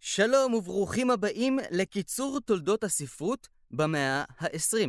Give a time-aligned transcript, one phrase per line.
[0.00, 4.88] שלום וברוכים הבאים לקיצור תולדות הספרות במאה ה-20.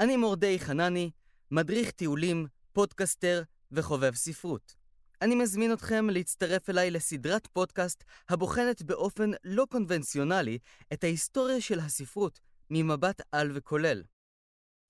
[0.00, 1.10] אני מורדי חנני,
[1.50, 3.42] מדריך טיולים, פודקסטר
[3.72, 4.74] וחובב ספרות.
[5.22, 10.58] אני מזמין אתכם להצטרף אליי לסדרת פודקאסט הבוחנת באופן לא קונבנציונלי
[10.92, 12.40] את ההיסטוריה של הספרות
[12.70, 14.02] ממבט על וכולל.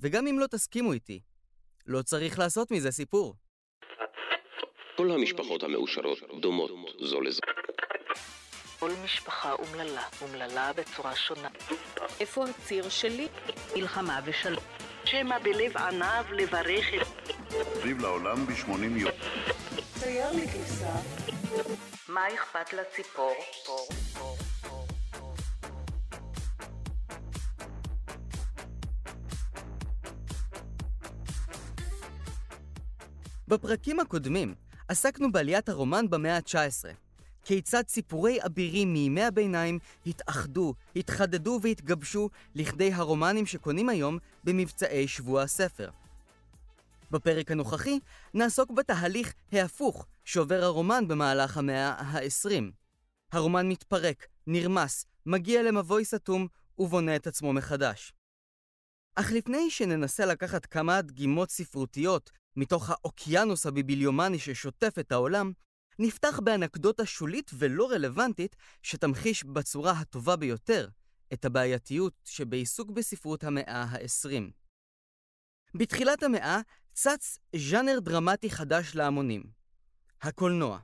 [0.01, 1.21] וגם אם לא תסכימו איתי,
[1.87, 3.35] לא צריך לעשות מזה סיפור.
[4.97, 6.71] כל המשפחות המאושרות דומות
[7.01, 7.41] זו לזו.
[8.79, 11.49] כל משפחה אומללה, אומללה בצורה שונה.
[12.21, 13.29] איפה הציר שלי?
[13.77, 14.65] מלחמה ושלום.
[15.05, 17.33] שמא בלב עניו לברך את...
[17.81, 19.11] סביב לעולם ב-80 יום.
[19.95, 20.95] צייר לי כבשה.
[22.09, 23.35] מה אכפת לציפור?
[23.67, 25.33] פור, פור, פור, פור.
[33.49, 34.55] בפרקים הקודמים
[34.93, 36.95] עסקנו בעליית הרומן במאה ה-19.
[37.45, 45.91] כיצד סיפורי אבירים מימי הביניים התאחדו, התחדדו והתגבשו לכדי הרומנים שקונים היום במבצעי שבוע הספר.
[47.11, 47.99] בפרק הנוכחי
[48.35, 52.63] נעסוק בתהליך ההפוך שעובר הרומן במהלך המאה ה-20.
[53.33, 56.47] הרומן מתפרק, נרמס, מגיע למבוי סתום
[56.79, 58.13] ובונה את עצמו מחדש.
[59.15, 65.53] אך לפני שננסה לקחת כמה דגימות ספרותיות מתוך האוקיינוס הביביליומני ששוטף את העולם,
[65.99, 70.89] נפתח באנקדוטה שולית ולא רלוונטית שתמחיש בצורה הטובה ביותר
[71.33, 74.53] את הבעייתיות שבעיסוק בספרות המאה ה-20.
[75.75, 76.61] בתחילת המאה
[76.93, 79.43] צץ ז'אנר דרמטי חדש להמונים,
[80.23, 80.79] הקולנוע.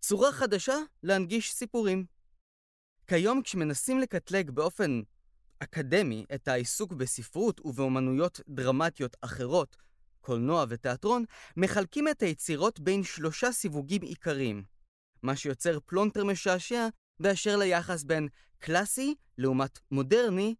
[0.00, 2.06] צורה חדשה להנגיש סיפורים.
[3.06, 5.00] כיום כשמנסים לקטלג באופן
[5.58, 9.76] אקדמי את העיסוק בספרות ובאמנויות דרמטיות אחרות,
[10.26, 11.24] קולנוע ותיאטרון,
[11.56, 14.64] מחלקים את היצירות בין שלושה סיווגים עיקריים,
[15.22, 16.88] מה שיוצר פלונטר משעשע
[17.20, 20.54] באשר ליחס בין קלאסי לעומת מודרני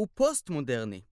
[0.00, 1.02] ופוסט-מודרני.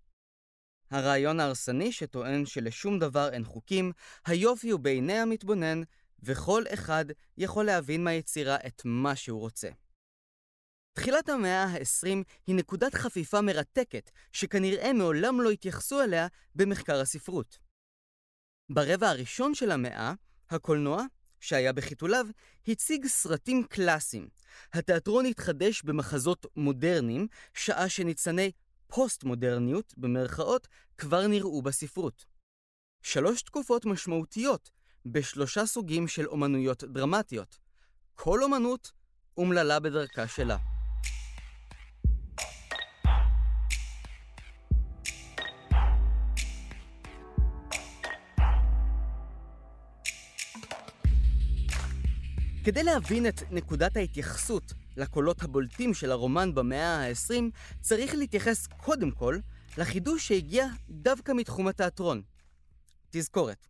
[0.90, 3.92] הרעיון ההרסני שטוען שלשום דבר אין חוקים,
[4.26, 5.82] היופי הוא בעיני המתבונן,
[6.22, 7.04] וכל אחד
[7.36, 9.68] יכול להבין מהיצירה את מה שהוא רוצה.
[10.92, 17.67] תחילת המאה ה-20 היא נקודת חפיפה מרתקת, שכנראה מעולם לא התייחסו אליה במחקר הספרות.
[18.70, 20.12] ברבע הראשון של המאה,
[20.50, 21.04] הקולנוע,
[21.40, 22.26] שהיה בחיתוליו,
[22.68, 24.28] הציג סרטים קלאסיים.
[24.72, 28.50] התיאטרון התחדש במחזות מודרניים, שעה שניצני
[28.86, 30.68] פוסט-מודרניות, במרכאות,
[30.98, 32.24] כבר נראו בספרות.
[33.02, 34.70] שלוש תקופות משמעותיות
[35.06, 37.58] בשלושה סוגים של אומנויות דרמטיות.
[38.14, 38.92] כל אומנות
[39.36, 40.67] אומללה בדרכה שלה.
[52.68, 57.42] כדי להבין את נקודת ההתייחסות לקולות הבולטים של הרומן במאה ה-20,
[57.80, 59.38] צריך להתייחס קודם כל
[59.78, 62.22] לחידוש שהגיע דווקא מתחום התיאטרון.
[63.10, 63.66] תזכורת,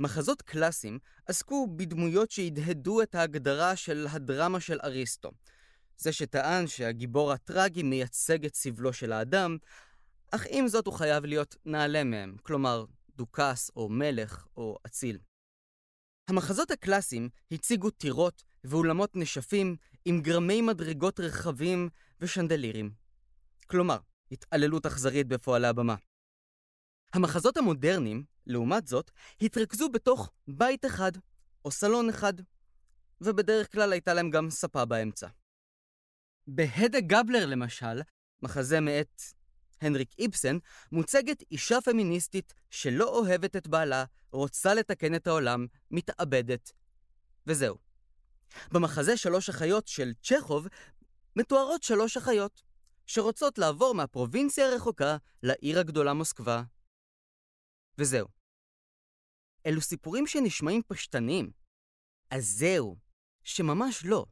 [0.00, 5.30] מחזות קלאסיים עסקו בדמויות שהדהדו את ההגדרה של הדרמה של אריסטו.
[5.96, 9.56] זה שטען שהגיבור הטרגי מייצג את סבלו של האדם,
[10.30, 12.84] אך עם זאת הוא חייב להיות נעלה מהם, כלומר
[13.16, 15.18] דוכס או מלך או אציל.
[16.32, 21.88] המחזות הקלאסיים הציגו טירות ואולמות נשפים עם גרמי מדרגות רחבים
[22.20, 22.94] ושנדלירים.
[23.66, 23.98] כלומר,
[24.32, 25.94] התעללות אכזרית בפועלי הבמה.
[27.14, 29.10] המחזות המודרניים, לעומת זאת,
[29.40, 31.12] התרכזו בתוך בית אחד
[31.64, 32.34] או סלון אחד,
[33.20, 35.28] ובדרך כלל הייתה להם גם ספה באמצע.
[36.46, 38.00] בהדה גבלר למשל,
[38.42, 39.22] מחזה מאת
[39.82, 40.56] הנריק איבסן,
[40.92, 46.72] מוצגת אישה פמיניסטית שלא אוהבת את בעלה, רוצה לתקן את העולם, מתאבדת,
[47.46, 47.76] וזהו.
[48.72, 50.66] במחזה שלוש אחיות של צ'כוב
[51.36, 52.62] מתוארות שלוש אחיות,
[53.06, 56.62] שרוצות לעבור מהפרובינציה הרחוקה לעיר הגדולה מוסקבה.
[57.98, 58.28] וזהו.
[59.66, 61.50] אלו סיפורים שנשמעים פשטניים.
[62.30, 62.96] אז זהו,
[63.44, 64.24] שממש לא.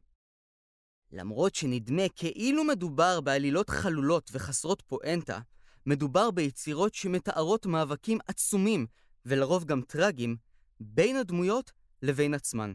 [1.11, 5.39] למרות שנדמה כאילו מדובר בעלילות חלולות וחסרות פואנטה,
[5.85, 8.87] מדובר ביצירות שמתארות מאבקים עצומים,
[9.25, 10.37] ולרוב גם טרגיים,
[10.79, 11.71] בין הדמויות
[12.01, 12.73] לבין עצמן.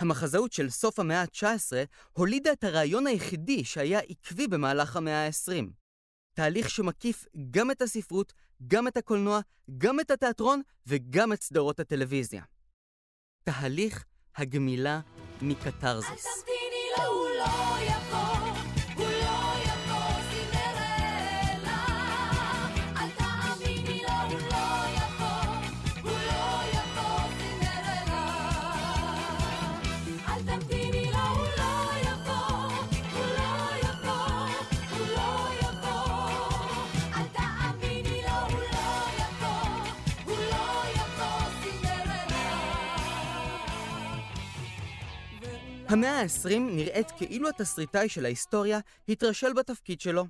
[0.00, 1.72] המחזאות של סוף המאה ה-19
[2.12, 5.64] הולידה את הרעיון היחידי שהיה עקבי במהלך המאה ה-20.
[6.34, 8.32] תהליך שמקיף גם את הספרות,
[8.66, 9.40] גם את הקולנוע,
[9.78, 12.42] גם את התיאטרון וגם את סדרות הטלוויזיה.
[13.44, 14.04] תהליך
[14.36, 15.00] הגמילה
[15.42, 16.44] מקתרזיס.
[16.96, 17.08] תמתיני
[17.38, 17.73] לו,
[45.94, 50.26] המאה ה-20 נראית כאילו התסריטאי של ההיסטוריה התרשל בתפקיד שלו.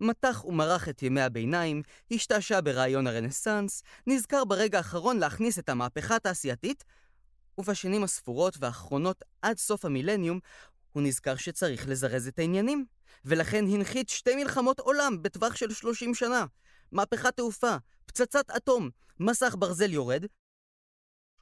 [0.00, 6.84] מתח ומרח את ימי הביניים, השתעשע ברעיון הרנסאנס, נזכר ברגע האחרון להכניס את המהפכה התעשייתית,
[7.58, 10.38] ובשנים הספורות והאחרונות עד סוף המילניום,
[10.92, 12.84] הוא נזכר שצריך לזרז את העניינים,
[13.24, 16.44] ולכן הנחית שתי מלחמות עולם בטווח של 30 שנה.
[16.92, 17.76] מהפכת תעופה,
[18.06, 20.24] פצצת אטום, מסך ברזל יורד,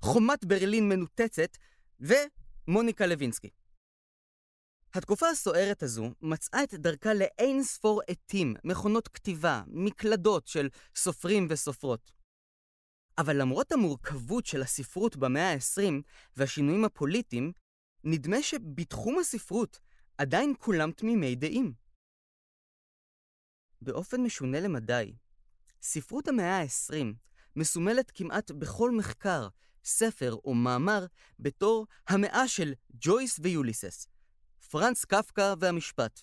[0.00, 1.56] חומת ברלין מנותצת,
[2.68, 3.50] ומוניקה לוינסקי.
[4.94, 12.12] התקופה הסוערת הזו מצאה את דרכה לאין ספור עטים, מכונות כתיבה, מקלדות של סופרים וסופרות.
[13.18, 16.02] אבל למרות המורכבות של הספרות במאה ה-20
[16.36, 17.52] והשינויים הפוליטיים,
[18.04, 19.80] נדמה שבתחום הספרות
[20.18, 21.74] עדיין כולם תמימי דעים.
[23.82, 25.14] באופן משונה למדי,
[25.82, 27.14] ספרות המאה ה-20
[27.56, 29.48] מסומלת כמעט בכל מחקר,
[29.84, 31.06] ספר או מאמר
[31.38, 34.06] בתור המאה של ג'ויס ויוליסס,
[34.70, 36.20] פרנץ קפקא והמשפט,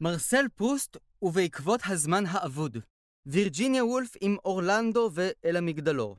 [0.00, 2.76] מרסל פרוסט ובעקבות הזמן האבוד,
[3.26, 6.16] וירג'יניה וולף עם אורלנדו ואל המגדלור.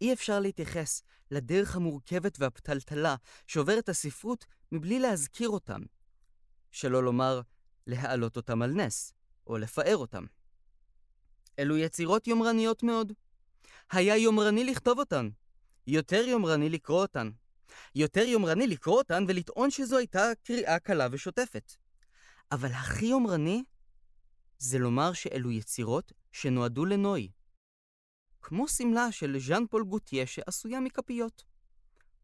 [0.00, 3.16] אי אפשר להתייחס לדרך המורכבת והפתלתלה
[3.46, 5.82] שעוברת הספרות מבלי להזכיר אותם,
[6.70, 7.40] שלא לומר
[7.86, 9.12] להעלות אותם על נס,
[9.46, 10.24] או לפאר אותם.
[11.58, 13.12] אלו יצירות יומרניות מאוד.
[13.90, 15.28] היה יומרני לכתוב אותן,
[15.86, 17.30] יותר יומרני לקרוא אותן.
[17.94, 21.72] יותר יומרני לקרוא אותן ולטעון שזו הייתה קריאה קלה ושוטפת.
[22.52, 23.64] אבל הכי יומרני
[24.58, 27.28] זה לומר שאלו יצירות שנועדו לנוי.
[28.42, 31.42] כמו שמלה של ז'אן פול גוטיה שעשויה מכפיות.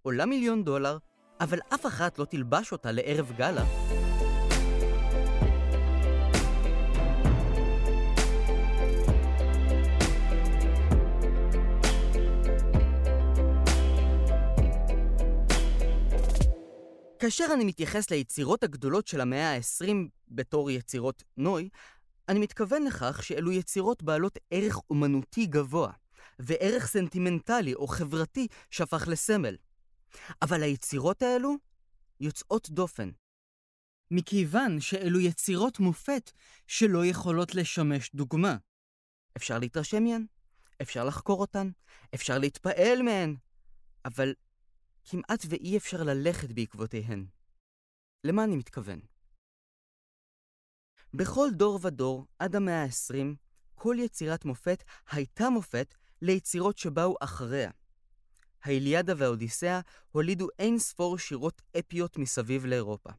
[0.02, 0.98] עולה מיליון דולר,
[1.40, 3.64] אבל אף אחת לא תלבש אותה לערב גאלה.
[17.28, 19.94] כאשר אני מתייחס ליצירות הגדולות של המאה ה-20
[20.28, 21.68] בתור יצירות נוי,
[22.28, 25.92] אני מתכוון לכך שאלו יצירות בעלות ערך אומנותי גבוה,
[26.38, 29.56] וערך סנטימנטלי או חברתי שהפך לסמל.
[30.42, 31.54] אבל היצירות האלו
[32.20, 33.10] יוצאות דופן.
[34.10, 36.30] מכיוון שאלו יצירות מופת
[36.66, 38.56] שלא יכולות לשמש דוגמה.
[39.36, 40.26] אפשר להתרשם מהן,
[40.82, 41.70] אפשר לחקור אותן,
[42.14, 43.36] אפשר להתפעל מהן,
[44.04, 44.34] אבל
[45.10, 47.26] כמעט ואי אפשר ללכת בעקבותיהן.
[48.24, 49.00] למה אני מתכוון?
[51.14, 53.36] בכל דור ודור, עד המאה ה-20,
[53.74, 57.70] כל יצירת מופת הייתה מופת ליצירות שבאו אחריה.
[58.62, 63.10] האיליאדה והאודיסאה הולידו אין ספור שירות אפיות מסביב לאירופה.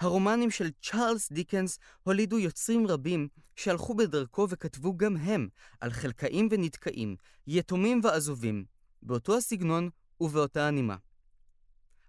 [0.00, 5.48] הרומנים של צ'ארלס דיקנס הולידו יוצרים רבים שהלכו בדרכו וכתבו גם הם
[5.80, 8.64] על חלקאים ונתקעים, יתומים ועזובים,
[9.02, 9.90] באותו הסגנון
[10.24, 10.96] ובאותה הנימה.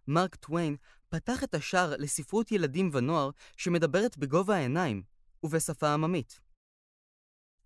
[0.07, 0.75] מרק טוויין
[1.09, 5.03] פתח את השער לספרות ילדים ונוער שמדברת בגובה העיניים
[5.43, 6.39] ובשפה עממית.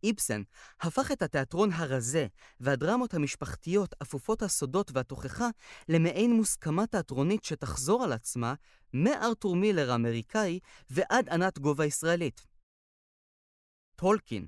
[0.03, 0.41] איבסן
[0.81, 2.27] הפך את התיאטרון הרזה
[2.59, 5.49] והדרמות המשפחתיות אפופות הסודות והתוכחה
[5.89, 8.53] למעין מוסכמה תיאטרונית שתחזור על עצמה
[8.93, 12.47] מארתור מילר האמריקאי ועד ענת גובה ישראלית.
[13.95, 14.47] טולקין,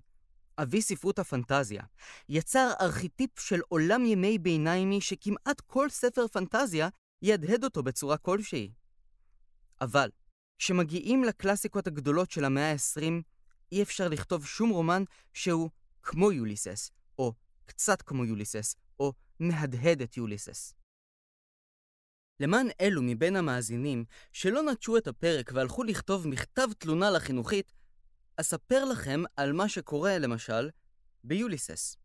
[0.62, 1.84] אבי ספרות הפנטזיה,
[2.30, 6.90] יצר ארכיטיפ של עולם ימי ביניימי שכמעט כל ספר פנטזיה
[7.22, 8.72] יהדהד אותו בצורה כלשהי.
[9.82, 10.10] אבל,
[10.58, 13.04] כשמגיעים לקלאסיקות הגדולות של המאה ה-20,
[13.72, 15.04] אי אפשר לכתוב שום רומן
[15.34, 15.70] שהוא
[16.04, 17.34] כמו יוליסס, או
[17.66, 20.74] קצת כמו יוליסס, או מהדהד את יוליסס.
[22.40, 27.72] למען אלו מבין המאזינים שלא נטשו את הפרק והלכו לכתוב מכתב תלונה לחינוכית,
[28.42, 30.70] אספר לכם על מה שקורה, למשל,
[31.24, 31.98] ביוליסס.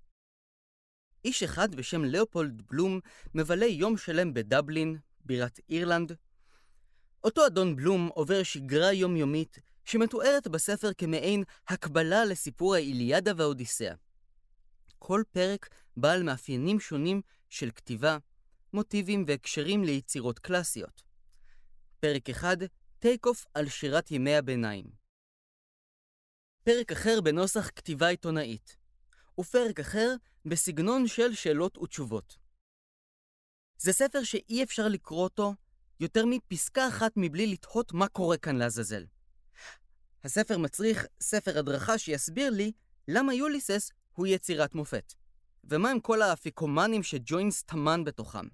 [1.24, 3.00] איש אחד בשם ליאופולד בלום
[3.34, 6.12] מבלה יום שלם בדבלין, בירת אירלנד.
[7.24, 13.94] אותו אדון בלום עובר שגרה יומיומית שמתוארת בספר כמעין הקבלה לסיפור האיליאדה והאודיסאה.
[14.98, 18.18] כל פרק בעל מאפיינים שונים של כתיבה,
[18.72, 21.02] מוטיבים והקשרים ליצירות קלאסיות.
[22.00, 22.56] פרק אחד,
[22.98, 25.05] take off על שירת ימי הביניים.
[26.66, 28.76] פרק אחר בנוסח כתיבה עיתונאית.
[29.40, 32.36] ופרק אחר בסגנון של שאלות ותשובות.
[33.78, 35.54] זה ספר שאי אפשר לקרוא אותו
[36.00, 39.04] יותר מפסקה אחת מבלי לתהות מה קורה כאן לעזאזל.
[40.24, 42.72] הספר מצריך ספר הדרכה שיסביר לי
[43.08, 45.12] למה יוליסס הוא יצירת מופת.
[45.64, 48.46] ומה עם כל האפיקומנים שג'וינס טמן בתוכם.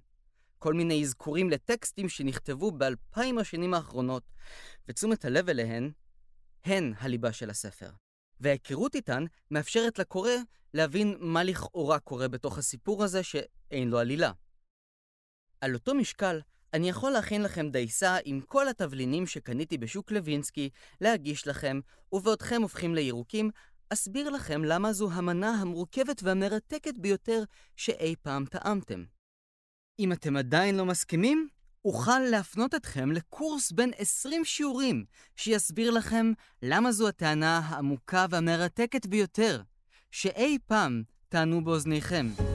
[0.59, 4.23] כל מיני אזכורים לטקסטים שנכתבו באלפיים השנים האחרונות,
[4.87, 5.91] ותשומת הלב אליהן,
[6.65, 8.02] הן הליבה של הספר.
[8.39, 10.31] וההיכרות איתן מאפשרת לקורא
[10.73, 14.31] להבין מה לכאורה קורה בתוך הסיפור הזה שאין לו עלילה.
[15.61, 16.41] על אותו משקל,
[16.73, 20.69] אני יכול להכין לכם דייסה עם כל התבלינים שקניתי בשוק לוינסקי,
[21.01, 21.79] להגיש לכם,
[22.11, 23.49] ובעודכם הופכים לירוקים,
[23.89, 27.43] אסביר לכם למה זו המנה המורכבת והמרתקת ביותר
[27.75, 29.03] שאי פעם טעמתם.
[29.99, 31.47] אם אתם עדיין לא מסכימים,
[31.85, 39.61] אוכל להפנות אתכם לקורס בין 20 שיעורים, שיסביר לכם למה זו הטענה העמוקה והמרתקת ביותר,
[40.11, 42.52] שאי פעם טענו באוזניכם.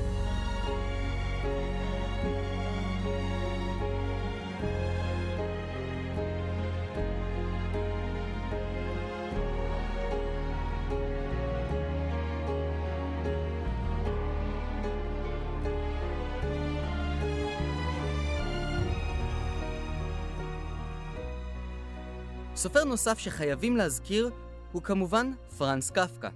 [22.59, 24.31] סופר נוסף שחייבים להזכיר
[24.73, 26.29] הוא כמובן פרנס קפקא.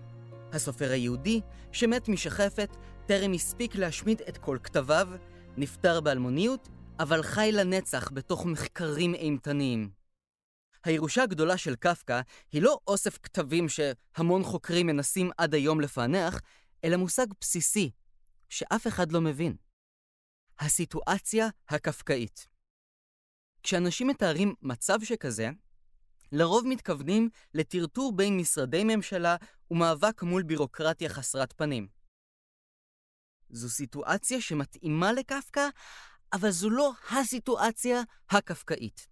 [0.52, 1.40] הסופר היהודי
[1.72, 2.76] שמת משחפת,
[3.06, 5.08] טרם הספיק להשמיד את כל כתביו,
[5.56, 9.90] נפטר באלמוניות, אבל חי לנצח בתוך מחקרים אימתניים.
[10.84, 12.20] הירושה הגדולה של קפקא
[12.52, 16.40] היא לא אוסף כתבים שהמון חוקרים מנסים עד היום לפענח,
[16.84, 17.90] אלא מושג בסיסי
[18.48, 19.56] שאף אחד לא מבין.
[20.58, 22.48] הסיטואציה הקפקאית.
[23.62, 25.50] כשאנשים מתארים מצב שכזה,
[26.32, 29.36] לרוב מתכוונים לטרטור בין משרדי ממשלה
[29.70, 31.88] ומאבק מול בירוקרטיה חסרת פנים.
[33.50, 35.68] זו סיטואציה שמתאימה לקפקא,
[36.32, 39.08] אבל זו לא הסיטואציה הקפקאית.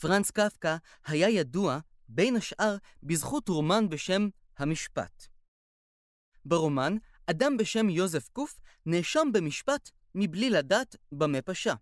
[0.00, 5.26] פרנץ קפקא היה ידוע, בין השאר, בזכות רומן בשם המשפט.
[6.44, 6.96] ברומן,
[7.26, 11.74] אדם בשם יוזף קוף נאשם במשפט מבלי לדעת במה פשע.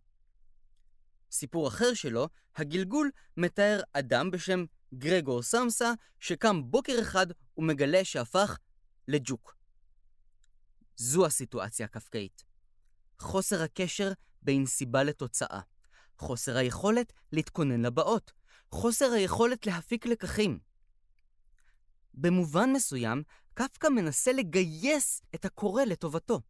[1.37, 4.65] סיפור אחר שלו, הגלגול, מתאר אדם בשם
[4.95, 7.27] גרגור סמסה, שקם בוקר אחד
[7.59, 8.59] ומגלה שהפך
[9.09, 9.57] לג'וק.
[10.97, 12.45] זו הסיטואציה הקפקאית.
[13.19, 14.13] חוסר הקשר
[14.43, 15.61] בין סיבה לתוצאה.
[16.19, 18.33] חוסר היכולת להתכונן לבאות.
[18.71, 20.59] חוסר היכולת להפיק לקחים.
[22.15, 23.23] במובן מסוים,
[23.55, 26.41] קפקא מנסה לגייס את הקורא לטובתו.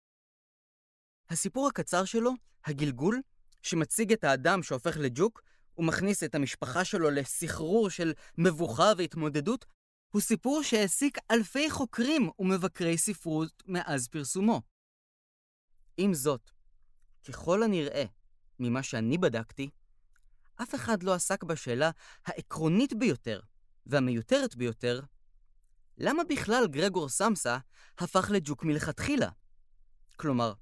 [1.30, 2.32] הסיפור הקצר שלו,
[2.64, 3.22] הגלגול,
[3.66, 5.42] שמציג את האדם שהופך לג'וק,
[5.78, 9.64] ומכניס את המשפחה שלו לסחרור של מבוכה והתמודדות,
[10.12, 14.62] הוא סיפור שהעסיק אלפי חוקרים ומבקרי ספרות מאז פרסומו.
[15.96, 16.50] עם זאת,
[17.28, 18.04] ככל הנראה,
[18.58, 19.70] ממה שאני בדקתי,
[20.62, 21.90] אף אחד לא עסק בשאלה
[22.25, 23.40] העקרונית ביותר
[23.87, 25.00] והמיותרת ביותר,
[25.99, 27.58] למה בכלל גרגור סמסה
[27.99, 29.30] הפך לג'וק מלכתחילה?
[30.16, 30.52] כלומר,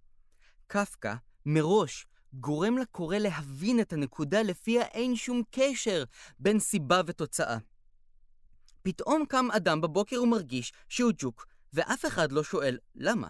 [0.67, 1.15] קפקא
[1.47, 2.07] מראש
[2.41, 6.05] גורם לקורא להבין את הנקודה לפיה אין שום קשר
[6.39, 7.59] בין סיבה ותוצאה.
[8.83, 13.29] פתאום קם אדם בבוקר ומרגיש שהוא ג'וק, ואף אחד לא שואל למה.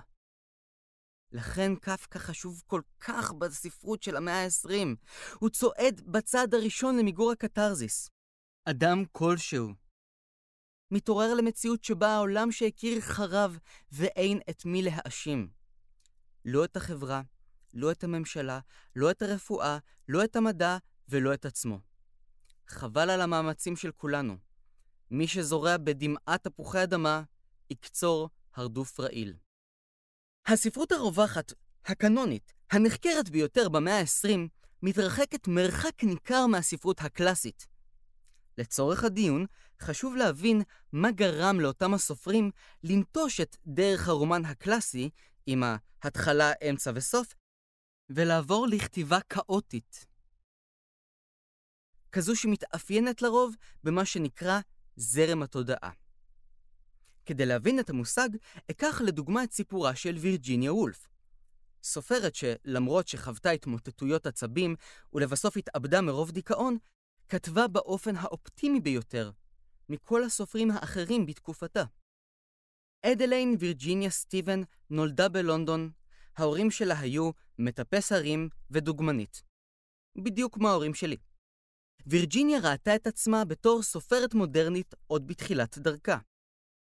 [1.32, 4.96] לכן קפקא חשוב כל כך בספרות של המאה ה-20.
[5.38, 8.10] הוא צועד בצעד הראשון למיגור הקתרזיס.
[8.64, 9.68] אדם כלשהו.
[10.90, 13.58] מתעורר למציאות שבה העולם שהכיר חרב
[13.92, 15.48] ואין את מי להאשים.
[16.44, 17.22] לא את החברה,
[17.74, 18.60] לא את הממשלה,
[18.96, 19.78] לא את הרפואה,
[20.08, 20.76] לא את המדע
[21.08, 21.80] ולא את עצמו.
[22.68, 24.36] חבל על המאמצים של כולנו.
[25.10, 27.22] מי שזורע בדמעת תפוחי אדמה,
[27.70, 29.34] יקצור הרדוף רעיל.
[30.46, 31.52] הספרות הרווחת,
[31.84, 34.38] הקנונית, הנחקרת ביותר במאה ה-20,
[34.82, 37.66] מתרחקת מרחק ניכר מהספרות הקלאסית.
[38.58, 39.46] לצורך הדיון,
[39.80, 40.62] חשוב להבין
[40.92, 42.50] מה גרם לאותם הסופרים
[42.82, 45.10] לנטוש את דרך הרומן הקלאסי,
[45.46, 45.62] עם
[46.02, 47.34] ההתחלה, אמצע וסוף,
[48.10, 50.06] ולעבור לכתיבה כאוטית.
[52.12, 54.60] כזו שמתאפיינת לרוב במה שנקרא
[54.96, 55.90] זרם התודעה.
[57.26, 58.28] כדי להבין את המושג,
[58.70, 61.08] אקח לדוגמה את סיפורה של וירג'יניה וולף.
[61.82, 64.76] סופרת שלמרות שחוותה התמוטטויות עצבים
[65.12, 66.78] ולבסוף התאבדה מרוב דיכאון,
[67.28, 69.30] כתבה באופן האופטימי ביותר
[69.88, 71.84] מכל הסופרים האחרים בתקופתה.
[73.02, 75.90] אדליין וירג'יניה סטיבן נולדה בלונדון
[76.36, 79.42] ההורים שלה היו מטפס הרים ודוגמנית.
[80.16, 81.16] בדיוק כמו ההורים שלי.
[82.06, 86.18] וירג'יניה ראתה את עצמה בתור סופרת מודרנית עוד בתחילת דרכה.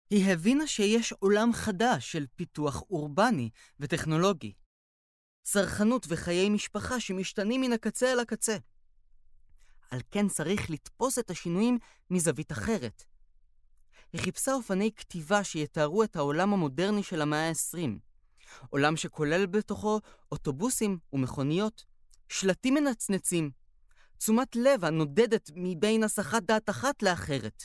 [0.10, 4.54] היא הבינה שיש עולם חדש של פיתוח אורבני וטכנולוגי.
[5.44, 8.58] צרכנות וחיי משפחה שמשתנים מן הקצה אל הקצה.
[9.92, 13.04] על כן צריך לתפוס את השינויים מזווית אחרת.
[14.14, 18.13] היא חיפשה אופני כתיבה שיתארו את העולם המודרני של המאה ה-20.
[18.70, 20.00] עולם שכולל בתוכו
[20.32, 21.86] אוטובוסים ומכוניות,
[22.30, 23.52] שלטים מנצנצים,
[24.18, 27.64] תשומת לב הנודדת מבין הסחת דעת אחת לאחרת.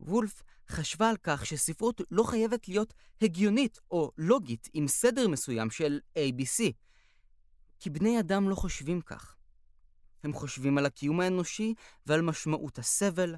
[0.00, 6.00] וולף חשבה על כך שספרות לא חייבת להיות הגיונית או לוגית עם סדר מסוים של
[6.16, 6.72] ABC.
[7.78, 9.36] כי בני אדם לא חושבים כך.
[10.24, 11.74] הם חושבים על הקיום האנושי
[12.06, 13.34] ועל משמעות הסבל,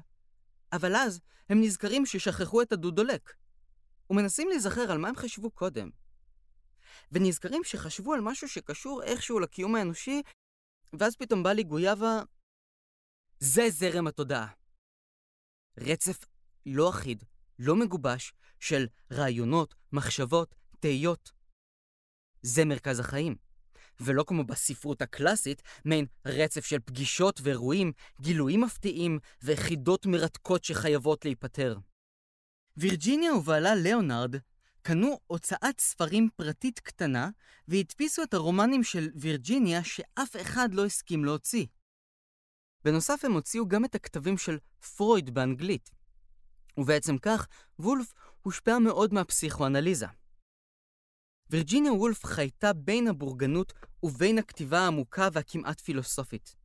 [0.73, 3.33] אבל אז הם נזכרים ששכחו את הדודולק,
[4.09, 5.89] ומנסים להיזכר על מה הם חשבו קודם.
[7.11, 10.21] ונזכרים שחשבו על משהו שקשור איכשהו לקיום האנושי,
[10.99, 12.21] ואז פתאום בא לי גויאבה...
[13.39, 14.47] זה זרם התודעה.
[15.77, 16.25] רצף
[16.65, 17.23] לא אחיד,
[17.59, 21.31] לא מגובש, של רעיונות, מחשבות, תהיות.
[22.41, 23.35] זה מרכז החיים.
[23.99, 27.91] ולא כמו בספרות הקלאסית, מעין רצף של פגישות ואירועים,
[28.21, 31.77] גילויים מפתיעים וחידות מרתקות שחייבות להיפתר.
[32.77, 34.35] וירג'יניה ובעלה ליאונרד
[34.81, 37.29] קנו הוצאת ספרים פרטית קטנה
[37.67, 41.65] והדפיסו את הרומנים של וירג'יניה שאף אחד לא הסכים להוציא.
[42.85, 44.57] בנוסף הם הוציאו גם את הכתבים של
[44.95, 45.89] פרויד באנגלית.
[46.77, 47.47] ובעצם כך,
[47.79, 50.07] וולף הושפע מאוד מהפסיכואנליזה.
[51.49, 56.55] וירג'יניה וולף חייתה בין הבורגנות ובין הכתיבה העמוקה והכמעט פילוסופית.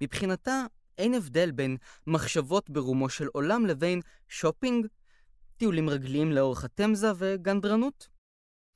[0.00, 0.66] מבחינתה,
[0.98, 4.86] אין הבדל בין מחשבות ברומו של עולם לבין שופינג,
[5.56, 8.08] טיולים רגליים לאורך התמזה וגנדרנות.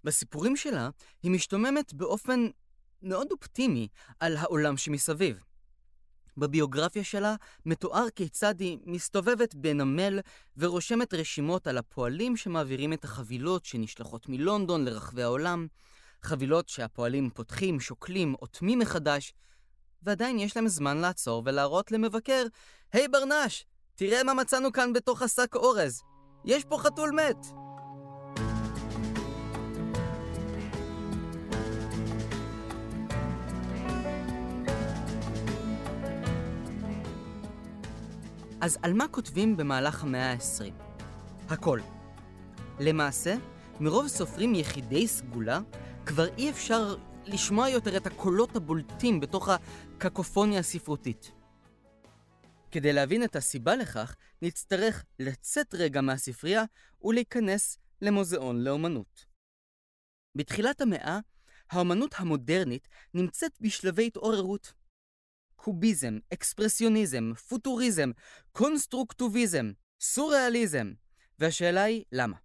[0.04, 0.90] בסיפורים שלה
[1.22, 2.46] היא משתוממת באופן
[3.02, 3.88] מאוד אופטימי
[4.20, 5.40] על העולם שמסביב.
[6.36, 7.34] בביוגרפיה שלה
[7.66, 10.20] מתואר כיצד היא מסתובבת בנמל
[10.56, 15.66] ורושמת רשימות על הפועלים שמעבירים את החבילות שנשלחות מלונדון לרחבי העולם,
[16.22, 19.32] חבילות שהפועלים פותחים, שוקלים, אוטמים מחדש,
[20.02, 22.44] ועדיין יש להם זמן לעצור ולהראות למבקר,
[22.92, 26.02] היי hey, ברנש, תראה מה מצאנו כאן בתוך השק אורז.
[26.44, 27.46] יש פה חתול מת!
[38.60, 40.72] אז על מה כותבים במהלך המאה ה-20?
[41.48, 41.80] הכל.
[42.80, 43.34] למעשה,
[43.80, 45.60] מרוב סופרים יחידי סגולה,
[46.06, 46.94] כבר אי אפשר
[47.26, 51.37] לשמוע יותר את הקולות הבולטים בתוך הקקופוניה הספרותית.
[52.70, 56.62] כדי להבין את הסיבה לכך, נצטרך לצאת רגע מהספרייה
[57.02, 59.26] ולהיכנס למוזיאון לאומנות.
[60.34, 61.18] בתחילת המאה,
[61.70, 64.72] האומנות המודרנית נמצאת בשלבי התעוררות.
[65.56, 68.10] קוביזם, אקספרסיוניזם, פוטוריזם,
[68.52, 70.92] קונסטרוקטיביזם, סוריאליזם.
[71.38, 72.36] והשאלה היא, למה?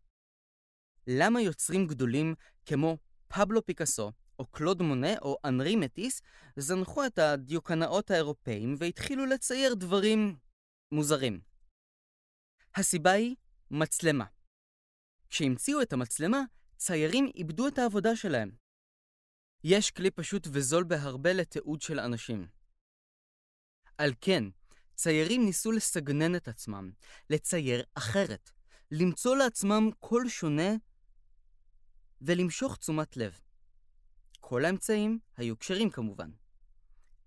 [1.07, 6.21] למה יוצרים גדולים כמו פבלו פיקאסו, או קלוד מונה, או אנרי מטיס,
[6.55, 10.37] זנחו את הדיוקנאות האירופאים והתחילו לצייר דברים
[10.91, 11.41] מוזרים?
[12.75, 13.35] הסיבה היא
[13.71, 14.25] מצלמה.
[15.29, 16.41] כשהמציאו את המצלמה,
[16.77, 18.51] ציירים איבדו את העבודה שלהם.
[19.63, 22.47] יש כלי פשוט וזול בהרבה לתיעוד של אנשים.
[23.97, 24.43] על כן,
[24.95, 26.91] ציירים ניסו לסגנן את עצמם,
[27.29, 28.51] לצייר אחרת,
[28.91, 30.71] למצוא לעצמם קול שונה
[32.21, 33.39] ולמשוך תשומת לב.
[34.45, 36.29] כל האמצעים היו כשרים כמובן.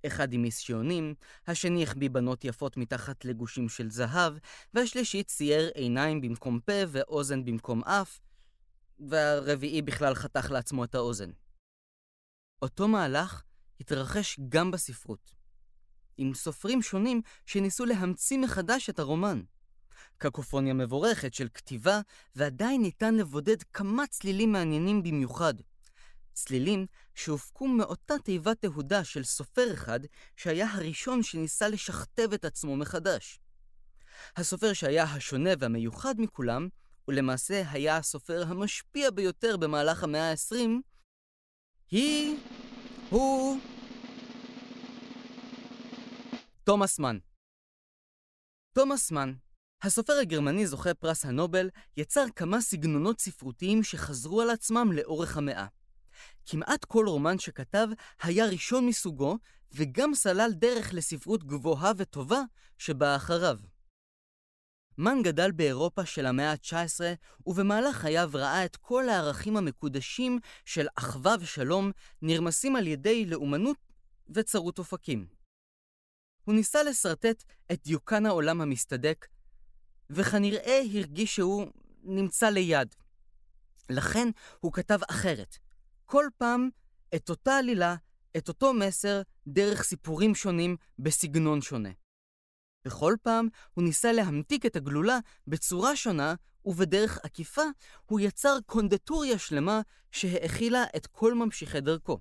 [0.06, 1.14] אחד עם מיסיונים,
[1.46, 4.32] השני החביא בנות יפות מתחת לגושים של זהב,
[4.74, 8.20] והשלישי צייר עיניים במקום פה ואוזן במקום אף,
[8.98, 11.30] והרביעי בכלל חתך לעצמו את האוזן.
[12.62, 13.42] אותו מהלך
[13.80, 15.34] התרחש גם בספרות.
[16.16, 19.42] עם סופרים שונים שניסו להמציא מחדש את הרומן.
[20.18, 22.00] קקופוניה מבורכת של כתיבה,
[22.34, 25.54] ועדיין ניתן לבודד כמה צלילים מעניינים במיוחד.
[26.36, 30.00] צלילים שהופקו מאותה תיבת תהודה של סופר אחד,
[30.36, 33.40] שהיה הראשון שניסה לשכתב את עצמו מחדש.
[34.36, 36.68] הסופר שהיה השונה והמיוחד מכולם,
[37.08, 40.56] ולמעשה היה הסופר המשפיע ביותר במהלך המאה ה-20,
[41.90, 42.38] היא...
[43.10, 43.60] הוא...
[46.64, 47.18] תומאס מן.
[48.72, 49.32] תומאס מן,
[49.82, 55.66] הסופר הגרמני זוכה פרס הנובל, יצר כמה סגנונות ספרותיים שחזרו על עצמם לאורך המאה.
[56.46, 57.88] כמעט כל רומן שכתב
[58.22, 59.38] היה ראשון מסוגו,
[59.72, 62.40] וגם סלל דרך לספרות גבוהה וטובה
[62.78, 63.58] שבאה אחריו.
[64.98, 67.00] מן גדל באירופה של המאה ה-19,
[67.46, 71.90] ובמהלך חייו ראה את כל הערכים המקודשים של אחווה ושלום
[72.22, 73.76] נרמסים על ידי לאומנות
[74.34, 75.26] וצרות אופקים.
[76.44, 79.26] הוא ניסה לשרטט את דיוקן העולם המסתדק,
[80.10, 81.66] וכנראה הרגיש שהוא
[82.02, 82.94] נמצא ליד.
[83.90, 84.28] לכן
[84.60, 85.58] הוא כתב אחרת.
[86.06, 86.68] כל פעם
[87.14, 87.96] את אותה עלילה,
[88.36, 91.90] את אותו מסר, דרך סיפורים שונים בסגנון שונה.
[92.84, 97.62] בכל פעם הוא ניסה להמתיק את הגלולה בצורה שונה, ובדרך עקיפה
[98.06, 99.80] הוא יצר קונדטוריה שלמה
[100.12, 102.18] שהאכילה את כל ממשיכי דרכו.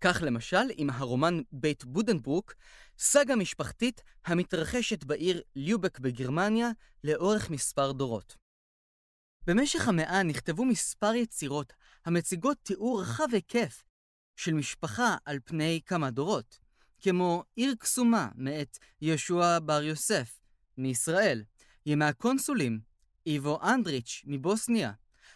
[0.00, 2.54] כך למשל עם הרומן בית בודנברוק,
[2.98, 6.70] סאגה משפחתית המתרחשת בעיר ליובק בגרמניה
[7.04, 8.43] לאורך מספר דורות.
[9.46, 11.72] במשך המאה נכתבו מספר יצירות
[12.04, 13.84] המציגות תיאור רחב היקף
[14.36, 16.58] של משפחה על פני כמה דורות,
[17.00, 20.40] כמו עיר קסומה מאת יהושע בר יוסף
[20.78, 21.44] מישראל,
[21.86, 22.80] ימי הקונסולים,
[23.26, 24.92] איבו אנדריץ' מבוסניה,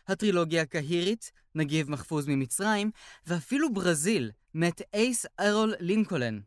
[0.07, 2.90] הטרילוגיה הקהירית, נגיב מחפוז ממצרים,
[3.27, 6.40] ואפילו ברזיל, מאת אייס ארול לינקולן.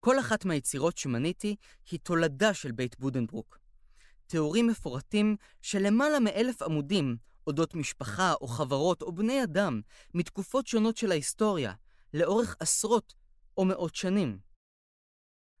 [0.00, 1.56] כל אחת מהיצירות שמניתי
[1.90, 3.65] היא תולדה של בית בודנברוק.
[4.26, 9.80] תיאורים מפורטים של למעלה מאלף עמודים אודות משפחה או חברות או בני אדם
[10.14, 11.72] מתקופות שונות של ההיסטוריה,
[12.14, 13.14] לאורך עשרות
[13.56, 14.38] או מאות שנים.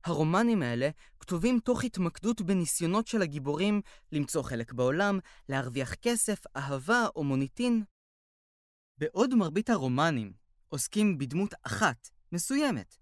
[0.04, 3.80] הרומנים האלה כתובים תוך התמקדות בניסיונות של הגיבורים
[4.12, 7.84] למצוא חלק בעולם, להרוויח כסף, אהבה או מוניטין.
[8.98, 10.32] בעוד מרבית הרומנים
[10.68, 12.96] עוסקים בדמות אחת, מסוימת,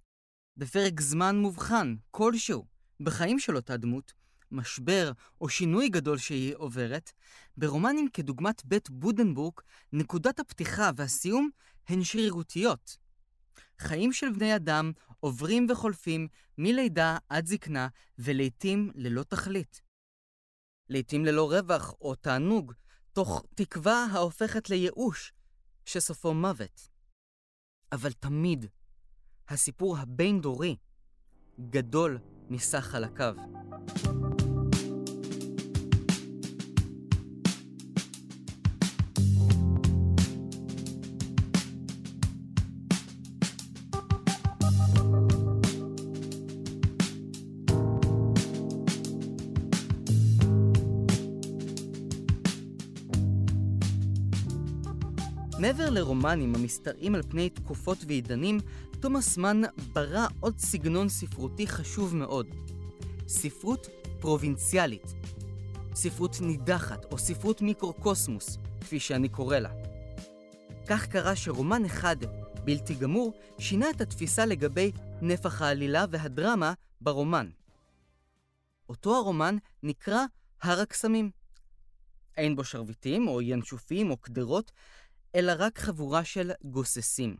[0.56, 2.66] בפרק זמן מובחן, כלשהו,
[3.00, 4.12] בחיים של אותה דמות,
[4.54, 7.12] משבר או שינוי גדול שהיא עוברת,
[7.56, 9.54] ברומנים כדוגמת בית בודנבורג,
[9.92, 11.50] נקודת הפתיחה והסיום
[11.88, 12.98] הן שרירותיות.
[13.78, 17.88] חיים של בני אדם עוברים וחולפים מלידה עד זקנה,
[18.18, 19.82] ולעיתים ללא תכלית.
[20.88, 22.72] לעיתים ללא רווח או תענוג,
[23.12, 25.32] תוך תקווה ההופכת לייאוש,
[25.84, 26.88] שסופו מוות.
[27.92, 28.66] אבל תמיד,
[29.48, 30.76] הסיפור הבין-דורי
[31.70, 32.18] גדול
[32.50, 33.34] מסך חלקיו.
[55.64, 58.58] מעבר לרומנים המשתרעים על פני תקופות ועידנים,
[59.00, 62.46] תומאס מן ברא עוד סגנון ספרותי חשוב מאוד.
[63.28, 63.86] ספרות
[64.20, 65.14] פרובינציאלית.
[65.94, 69.70] ספרות נידחת, או ספרות מיקרוקוסמוס, כפי שאני קורא לה.
[70.86, 72.16] כך קרה שרומן אחד,
[72.64, 77.48] בלתי גמור, שינה את התפיסה לגבי נפח העלילה והדרמה ברומן.
[78.88, 80.24] אותו הרומן נקרא
[80.62, 81.30] הר הקסמים.
[82.36, 84.72] אין בו שרביטים, או ינשופים, או קדרות,
[85.34, 87.36] אלא רק חבורה של גוססים.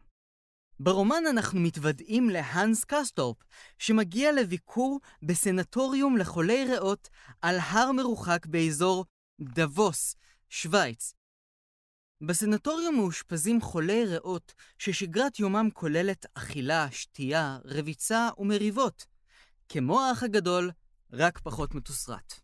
[0.80, 3.36] ברומן אנחנו מתוודעים להאנס קסטורפ,
[3.78, 7.08] שמגיע לביקור בסנטוריום לחולי ריאות
[7.42, 9.04] על הר מרוחק באזור
[9.40, 10.16] דבוס,
[10.48, 11.14] שווייץ.
[12.20, 19.06] בסנטוריום מאושפזים חולי ריאות ששגרת יומם כוללת אכילה, שתייה, רביצה ומריבות.
[19.68, 20.70] כמו האח הגדול,
[21.12, 22.40] רק פחות מתוסרט.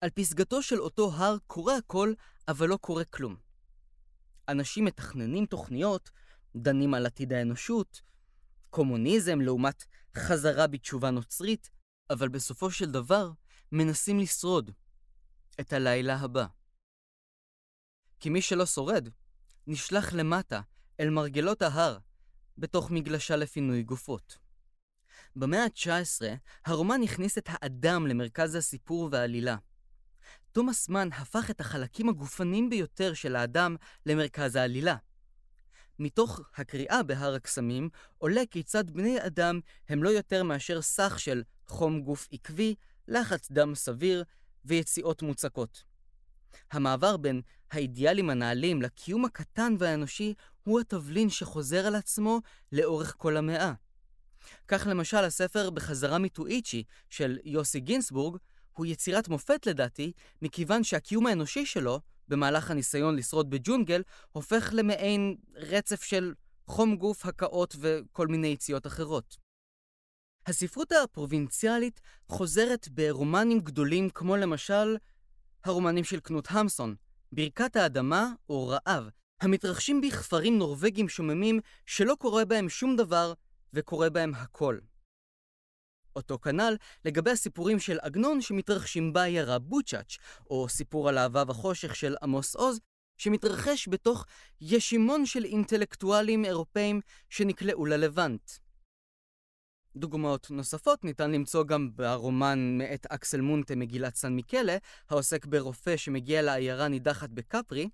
[0.00, 2.14] על פסגתו של אותו הר קורה הכל,
[2.48, 3.36] אבל לא קורה כלום.
[4.48, 6.10] אנשים מתכננים תוכניות,
[6.56, 8.02] דנים על עתיד האנושות,
[8.70, 9.84] קומוניזם לעומת
[10.16, 11.70] חזרה בתשובה נוצרית,
[12.10, 13.30] אבל בסופו של דבר
[13.72, 14.70] מנסים לשרוד
[15.60, 16.46] את הלילה הבא.
[18.20, 19.08] כי מי שלא שורד,
[19.66, 20.60] נשלח למטה,
[21.00, 21.98] אל מרגלות ההר,
[22.58, 24.38] בתוך מגלשה לפינוי גופות.
[25.36, 26.22] במאה ה-19,
[26.64, 29.56] הרומן הכניס את האדם למרכז הסיפור והעלילה.
[30.54, 34.96] תומאס מן הפך את החלקים הגופניים ביותר של האדם למרכז העלילה.
[35.98, 37.88] מתוך הקריאה בהר הקסמים
[38.18, 42.74] עולה כיצד בני אדם הם לא יותר מאשר סך של חום גוף עקבי,
[43.08, 44.24] לחץ דם סביר
[44.64, 45.84] ויציאות מוצקות.
[46.72, 52.40] המעבר בין האידיאלים הנעלים לקיום הקטן והאנושי הוא התבלין שחוזר על עצמו
[52.72, 53.72] לאורך כל המאה.
[54.68, 58.36] כך למשל הספר בחזרה מטואיצ'י של יוסי גינסבורג
[58.76, 66.02] הוא יצירת מופת לדעתי, מכיוון שהקיום האנושי שלו, במהלך הניסיון לשרוד בג'ונגל, הופך למעין רצף
[66.02, 66.34] של
[66.66, 69.36] חום גוף, הקאות וכל מיני יציאות אחרות.
[70.46, 74.96] הספרות הפרובינציאלית חוזרת ברומנים גדולים כמו למשל
[75.64, 76.94] הרומנים של קנות המסון,
[77.32, 79.08] ברכת האדמה או רעב,
[79.40, 83.32] המתרחשים בכפרים נורבגים שוממים שלא קורה בהם שום דבר
[83.72, 84.78] וקורה בהם הכל.
[86.16, 90.16] אותו כנ"ל לגבי הסיפורים של עגנון שמתרחשים בעיירה בוצ'אץ',
[90.50, 92.80] או סיפור על אהבה וחושך של עמוס עוז,
[93.18, 94.26] שמתרחש בתוך
[94.60, 98.50] ישימון של אינטלקטואלים אירופאים שנקלעו ללבנט.
[99.96, 104.76] דוגמאות נוספות ניתן למצוא גם ברומן מאת אקסל מונטה מגילת סן מיקלה,
[105.10, 107.88] העוסק ברופא שמגיע לעיירה נידחת בקפרי,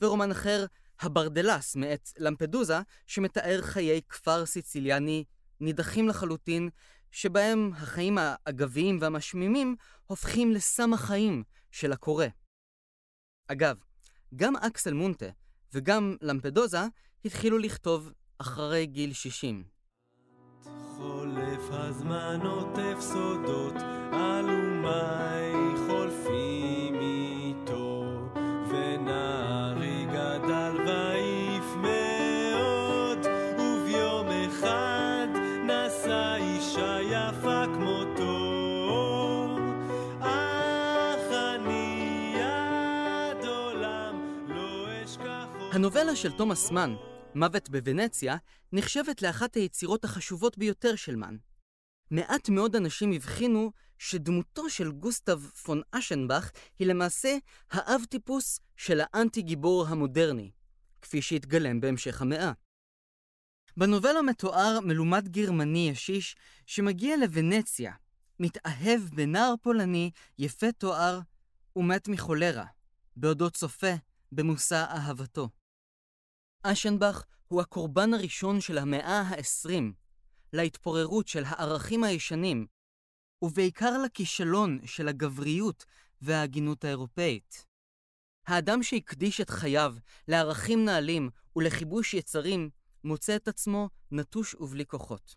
[0.00, 0.66] ורומן אחר,
[1.00, 5.24] הברדלס מאת למפדוזה, שמתאר חיי כפר סיציליאני
[5.60, 6.68] נידחים לחלוטין
[7.14, 12.26] שבהם החיים האגביים והמשמימים הופכים לסם החיים של הקורא.
[13.48, 13.76] אגב,
[14.36, 15.26] גם אקסל מונטה
[15.72, 16.78] וגם למפדוזה
[17.24, 19.64] התחילו לכתוב אחרי גיל 60.
[20.96, 23.74] חולף הזמן עוטף סודות,
[24.12, 25.63] אלומי
[45.74, 46.94] הנובלה של תומאס מן,
[47.34, 48.36] מוות בוונציה,
[48.72, 51.36] נחשבת לאחת היצירות החשובות ביותר של מן.
[52.10, 57.36] מעט מאוד אנשים הבחינו שדמותו של גוסטב פון אשנבך היא למעשה
[57.70, 60.50] האב טיפוס של האנטי-גיבור המודרני,
[61.02, 62.52] כפי שהתגלם בהמשך המאה.
[63.76, 67.92] בנובלה מתואר מלומד גרמני ישיש שמגיע לוונציה,
[68.40, 71.20] מתאהב בנער פולני יפה תואר
[71.76, 72.66] ומת מחולרה,
[73.16, 73.94] בעודו צופה
[74.32, 75.48] במושא אהבתו.
[76.66, 79.82] אשנבך הוא הקורבן הראשון של המאה ה-20
[80.52, 82.66] להתפוררות של הערכים הישנים,
[83.42, 85.84] ובעיקר לכישלון של הגבריות
[86.22, 87.66] וההגינות האירופאית.
[88.46, 89.94] האדם שהקדיש את חייו
[90.28, 92.70] לערכים נעלים ולכיבוש יצרים,
[93.04, 95.36] מוצא את עצמו נטוש ובלי כוחות.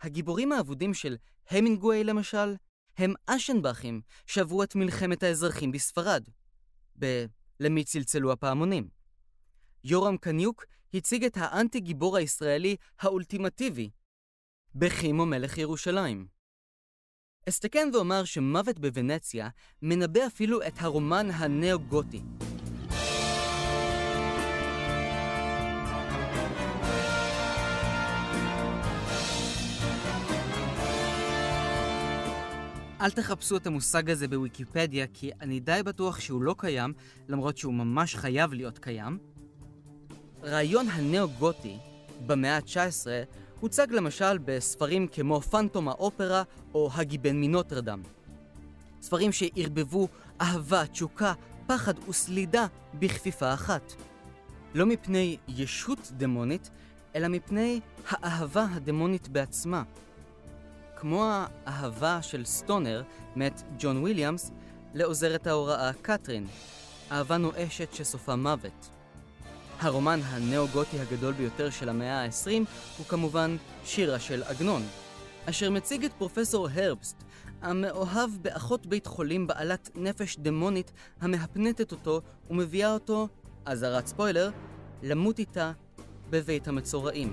[0.00, 1.16] הגיבורים האבודים של
[1.50, 2.54] המינגווי למשל,
[2.96, 6.28] הם אשנבכים שעברו את מלחמת האזרחים בספרד,
[6.98, 7.24] ב-
[7.60, 8.97] למי צלצלו הפעמונים.
[9.84, 10.64] יורם קניוק
[10.94, 13.90] הציג את האנטי-גיבור הישראלי האולטימטיבי,
[14.74, 16.26] בחימו מלך ירושלים.
[17.48, 19.48] אסתכן ואומר שמוות בוונציה
[19.82, 22.22] מנבא אפילו את הרומן הנאו-גותי.
[33.00, 36.92] אל תחפשו את המושג הזה בוויקיפדיה, כי אני די בטוח שהוא לא קיים,
[37.28, 39.37] למרות שהוא ממש חייב להיות קיים.
[40.42, 41.76] רעיון הנאו-גותי
[42.26, 43.06] במאה ה-19
[43.60, 46.42] הוצג למשל בספרים כמו פנטום האופרה
[46.74, 48.02] או הגיבן מנוטרדם.
[49.02, 50.08] ספרים שערבבו
[50.40, 51.32] אהבה, תשוקה,
[51.66, 53.92] פחד וסלידה בכפיפה אחת.
[54.74, 56.70] לא מפני ישות דמונית,
[57.14, 59.82] אלא מפני האהבה הדמונית בעצמה.
[60.96, 63.02] כמו האהבה של סטונר,
[63.36, 64.50] מאת ג'ון וויליאמס,
[64.94, 66.46] לעוזרת ההוראה קתרין,
[67.12, 68.97] אהבה נואשת שסופה מוות.
[69.80, 72.50] הרומן הנאו-גותי הגדול ביותר של המאה ה-20
[72.98, 74.82] הוא כמובן שירה של עגנון,
[75.46, 77.24] אשר מציג את פרופסור הרבסט,
[77.62, 83.28] המאוהב באחות בית חולים בעלת נפש דמונית המהפנטת אותו ומביאה אותו,
[83.64, 84.50] אזהרת ספוילר,
[85.02, 85.72] למות איתה
[86.30, 87.32] בבית המצורעים.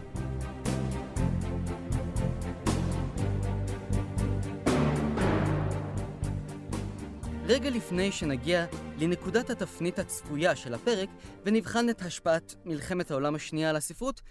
[7.47, 8.65] רגע לפני שנגיע
[8.99, 11.10] לנקודת התפנית הצפויה של הפרק
[11.45, 14.21] ונבחן את השפעת מלחמת העולם השנייה על הספרות,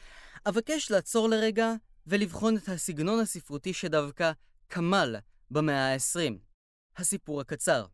[0.49, 1.73] אבקש לעצור לרגע
[2.07, 4.33] ולבחון את הסגנון הספרותי שדווקא
[4.69, 5.17] כמל
[5.51, 6.33] במאה ה-20,
[6.97, 7.87] הסיפור הקצר.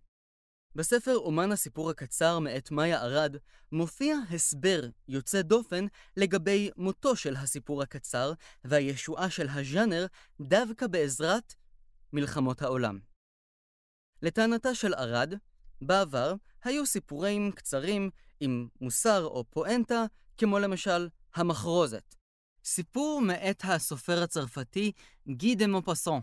[0.75, 3.37] בספר אומן הסיפור הקצר מאת מאיה ארד
[3.73, 8.33] מופיע הסבר יוצא דופן לגבי מותו של הסיפור הקצר
[8.65, 10.07] והישועה של הז'אנר
[10.41, 11.55] דווקא בעזרת
[12.13, 12.99] מלחמות העולם.
[14.23, 15.35] לטענתה של ארד,
[15.83, 20.05] בעבר היו סיפורים קצרים עם מוסר או פואנטה,
[20.39, 22.15] כמו למשל המחרוזת.
[22.65, 24.93] סיפור מאת הסופר הצרפתי
[25.29, 26.21] גי דה מופסון,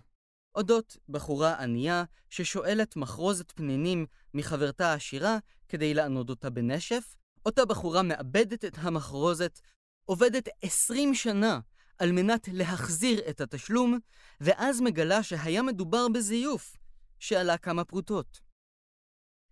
[0.56, 5.38] אודות בחורה ענייה ששואלת מחרוזת פנינים מחברתה העשירה
[5.70, 9.60] כדי לענוד אותה בנשף, אותה בחורה מאבדת את המחרוזת,
[10.06, 11.60] עובדת 20 שנה
[11.98, 14.00] על מנת להחזיר את התשלום,
[14.42, 16.78] ואז מגלה שהיה מדובר בזיוף,
[17.20, 18.47] שעלה כמה פרוטות.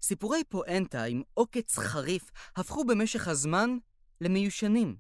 [0.01, 3.77] סיפורי פואנטה עם עוקץ חריף הפכו במשך הזמן
[4.21, 4.95] למיושנים.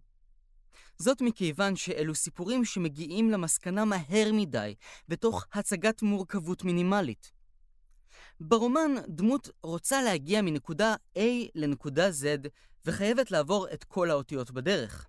[0.97, 4.75] זאת מכיוון שאלו סיפורים שמגיעים למסקנה מהר מדי,
[5.07, 7.31] בתוך הצגת מורכבות מינימלית.
[8.39, 11.21] ברומן דמות רוצה להגיע מנקודה A
[11.55, 12.47] לנקודה Z,
[12.85, 15.07] וחייבת לעבור את כל האותיות בדרך.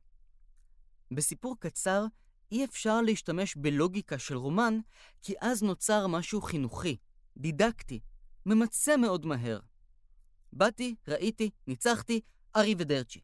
[1.10, 2.04] בסיפור קצר
[2.52, 4.78] אי אפשר להשתמש בלוגיקה של רומן,
[5.22, 6.96] כי אז נוצר משהו חינוכי,
[7.36, 8.00] דידקטי,
[8.46, 9.58] ממצה מאוד מהר.
[10.56, 12.20] באתי, ראיתי, ניצחתי,
[12.56, 13.20] ארי ודרצ'י.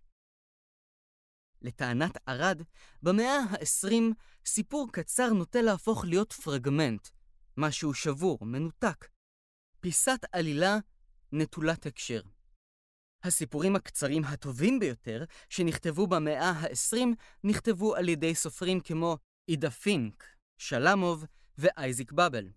[1.63, 2.63] לטענת ארד,
[3.03, 4.15] במאה ה-20
[4.47, 7.09] סיפור קצר נוטה להפוך להיות פרגמנט,
[7.57, 9.09] משהו שבור, מנותק.
[9.81, 10.79] פיסת עלילה
[11.33, 12.21] נטולת הקשר.
[13.23, 16.97] הסיפורים הקצרים הטובים ביותר, שנכתבו במאה ה-20,
[17.45, 20.25] נכתבו על ידי סופרים כמו עידה פינק,
[20.59, 21.25] שלמוב
[21.59, 22.51] ואייזיק באבל.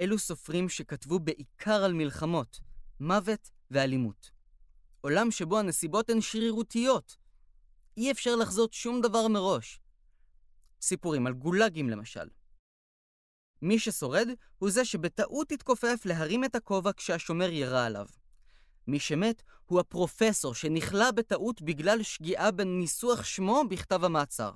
[0.00, 2.60] אלו סופרים שכתבו בעיקר על מלחמות,
[3.00, 4.30] מוות ואלימות.
[5.00, 7.16] עולם שבו הנסיבות הן שרירותיות.
[7.96, 9.80] אי אפשר לחזות שום דבר מראש.
[10.80, 12.28] סיפורים על גולאגים למשל.
[13.62, 18.06] מי ששורד הוא זה שבטעות התכופף להרים את הכובע כשהשומר ירה עליו.
[18.86, 24.52] מי שמת הוא הפרופסור שנכלא בטעות בגלל שגיאה בניסוח שמו בכתב המעצר.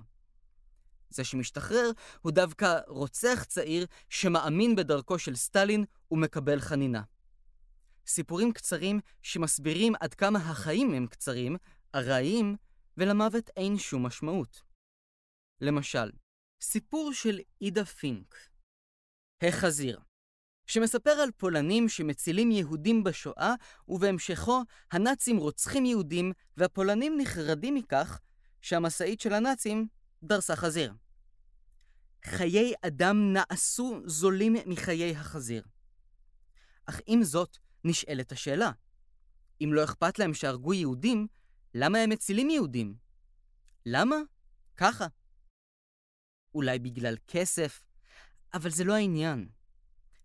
[1.10, 1.90] זה שמשתחרר
[2.20, 7.02] הוא דווקא רוצח צעיר שמאמין בדרכו של סטלין ומקבל חנינה.
[8.08, 11.56] סיפורים קצרים שמסבירים עד כמה החיים הם קצרים,
[11.94, 12.56] ארעיים,
[12.96, 14.62] ולמוות אין שום משמעות.
[15.60, 16.10] למשל,
[16.60, 18.34] סיפור של עידה פינק,
[19.42, 20.00] החזיר,
[20.66, 23.54] שמספר על פולנים שמצילים יהודים בשואה,
[23.88, 28.20] ובהמשכו הנאצים רוצחים יהודים, והפולנים נחרדים מכך
[28.62, 29.86] שהמשאית של הנאצים
[30.22, 30.94] דרסה חזיר.
[32.24, 35.62] חיי אדם נעשו זולים מחיי החזיר.
[36.86, 38.70] אך עם זאת, נשאלת השאלה,
[39.60, 41.26] אם לא אכפת להם שהרגו יהודים,
[41.74, 42.96] למה הם מצילים יהודים?
[43.86, 44.16] למה?
[44.76, 45.06] ככה.
[46.54, 47.82] אולי בגלל כסף,
[48.54, 49.48] אבל זה לא העניין.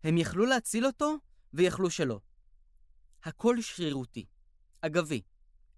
[0.04, 1.16] הם יכלו להציל אותו,
[1.54, 2.20] ויכלו שלא.
[3.24, 4.26] הכל שרירותי,
[4.82, 5.22] אגבי.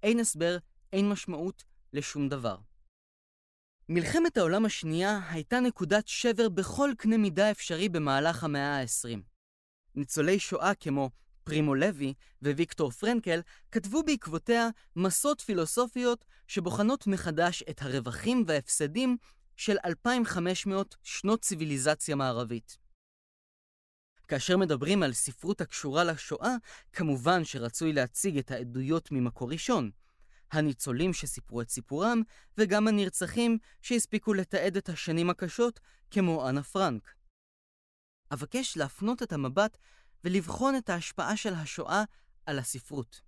[0.03, 0.57] אין הסבר,
[0.93, 2.57] אין משמעות לשום דבר.
[3.89, 9.19] מלחמת העולם השנייה הייתה נקודת שבר בכל קנה מידה אפשרי במהלך המאה ה-20.
[9.95, 11.09] ניצולי שואה כמו
[11.45, 19.17] פרימו לוי וויקטור פרנקל כתבו בעקבותיה מסות פילוסופיות שבוחנות מחדש את הרווחים וההפסדים
[19.55, 22.77] של 2,500 שנות ציוויליזציה מערבית.
[24.27, 26.55] כאשר מדברים על ספרות הקשורה לשואה,
[26.93, 29.91] כמובן שרצוי להציג את העדויות ממקור ראשון.
[30.51, 32.21] הניצולים שסיפרו את סיפורם,
[32.57, 35.79] וגם הנרצחים שהספיקו לתעד את השנים הקשות,
[36.11, 37.13] כמו אנה פרנק.
[38.31, 39.77] אבקש להפנות את המבט
[40.25, 42.03] ולבחון את ההשפעה של השואה
[42.45, 43.21] על הספרות.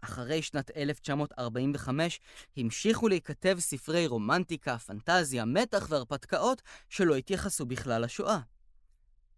[0.00, 2.20] אחרי שנת 1945
[2.56, 8.40] המשיכו להיכתב ספרי רומנטיקה, פנטזיה, מתח והרפתקאות שלא התייחסו בכלל לשואה.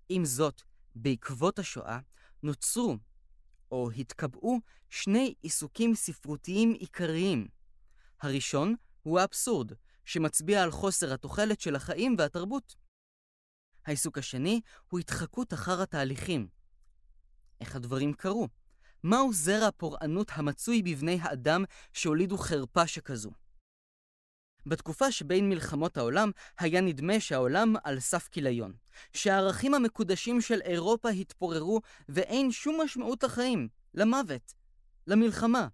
[0.08, 0.62] עם זאת,
[0.94, 1.98] בעקבות השואה
[2.42, 2.96] נוצרו
[3.70, 7.48] או התקבעו שני עיסוקים ספרותיים עיקריים.
[8.20, 9.72] הראשון הוא האבסורד,
[10.04, 12.85] שמצביע על חוסר התוחלת של החיים והתרבות.
[13.86, 16.48] העיסוק השני הוא התחקות אחר התהליכים.
[17.60, 18.48] איך הדברים קרו?
[19.02, 23.30] מהו זרע הפורענות המצוי בבני האדם שהולידו חרפה שכזו?
[24.66, 28.74] בתקופה שבין מלחמות העולם היה נדמה שהעולם על סף כיליון,
[29.12, 34.54] שהערכים המקודשים של אירופה התפוררו ואין שום משמעות לחיים, למוות,
[35.06, 35.68] למלחמה.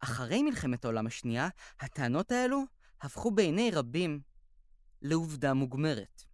[0.00, 1.48] אחרי מלחמת העולם השנייה,
[1.80, 2.62] הטענות האלו
[3.00, 4.20] הפכו בעיני רבים
[5.02, 6.25] לעובדה מוגמרת.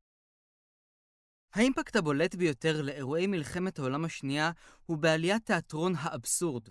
[1.54, 4.50] האימפקט הבולט ביותר לאירועי מלחמת העולם השנייה
[4.86, 6.68] הוא בעליית תיאטרון האבסורד.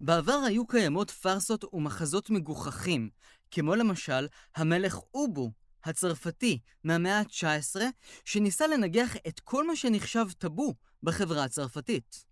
[0.00, 3.10] בעבר היו קיימות פארסות ומחזות מגוחכים,
[3.50, 5.52] כמו למשל המלך אובו,
[5.84, 7.80] הצרפתי, מהמאה ה-19,
[8.24, 12.24] שניסה לנגח את כל מה שנחשב טאבו בחברה הצרפתית.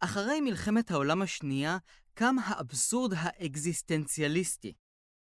[0.00, 1.78] אחרי מלחמת העולם השנייה
[2.14, 4.72] קם האבסורד האקזיסטנציאליסטי.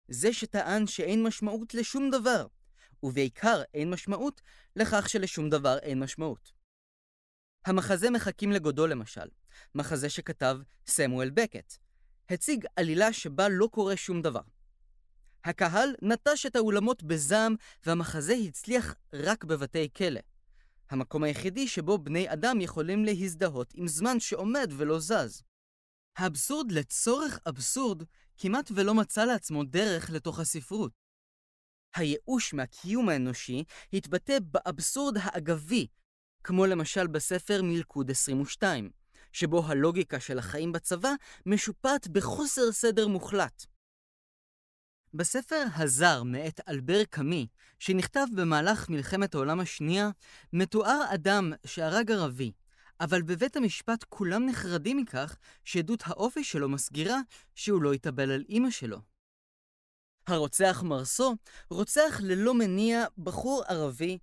[0.07, 2.47] זה שטען שאין משמעות לשום דבר,
[3.03, 4.41] ובעיקר אין משמעות
[4.75, 6.51] לכך שלשום דבר אין משמעות.
[7.65, 9.27] המחזה מחכים לגודו למשל,
[9.75, 11.73] מחזה שכתב סמואל בקט,
[12.29, 14.41] הציג עלילה שבה לא קורה שום דבר.
[15.45, 20.19] הקהל נטש את האולמות בזעם, והמחזה הצליח רק בבתי כלא.
[20.89, 25.43] המקום היחידי שבו בני אדם יכולים להזדהות עם זמן שעומד ולא זז.
[26.17, 28.03] האבסורד לצורך אבסורד
[28.37, 31.02] כמעט ולא מצא לעצמו דרך לתוך הספרות.
[31.95, 35.87] הייאוש מהקיום האנושי התבטא באבסורד האגבי,
[36.43, 38.89] כמו למשל בספר מלכוד 22,
[39.31, 41.13] שבו הלוגיקה של החיים בצבא
[41.45, 43.65] משופעת בחוסר סדר מוחלט.
[45.13, 47.47] בספר הזר מאת אלבר קאמי,
[47.79, 50.09] שנכתב במהלך מלחמת העולם השנייה,
[50.53, 52.51] מתואר אדם שהרג ערבי,
[52.99, 57.19] אבל בבית המשפט כולם נחרדים מכך שעדות האופי שלו מסגירה
[57.55, 59.12] שהוא לא התאבל על אימא שלו.
[60.27, 61.35] הרוצח מרסו
[61.69, 64.17] רוצח ללא מניע בחור ערבי,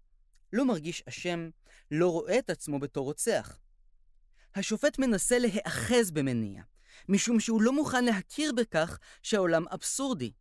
[0.52, 1.50] לא מרגיש אשם,
[1.90, 3.58] לא רואה את עצמו בתור רוצח.
[4.54, 6.62] השופט מנסה להיאחז במניע,
[7.08, 10.32] משום שהוא לא מוכן להכיר בכך שהעולם אבסורדי.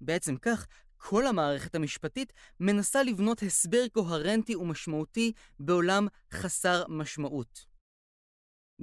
[0.00, 0.66] בעצם כך,
[0.96, 7.66] כל המערכת המשפטית מנסה לבנות הסבר קוהרנטי ומשמעותי בעולם חסר משמעות.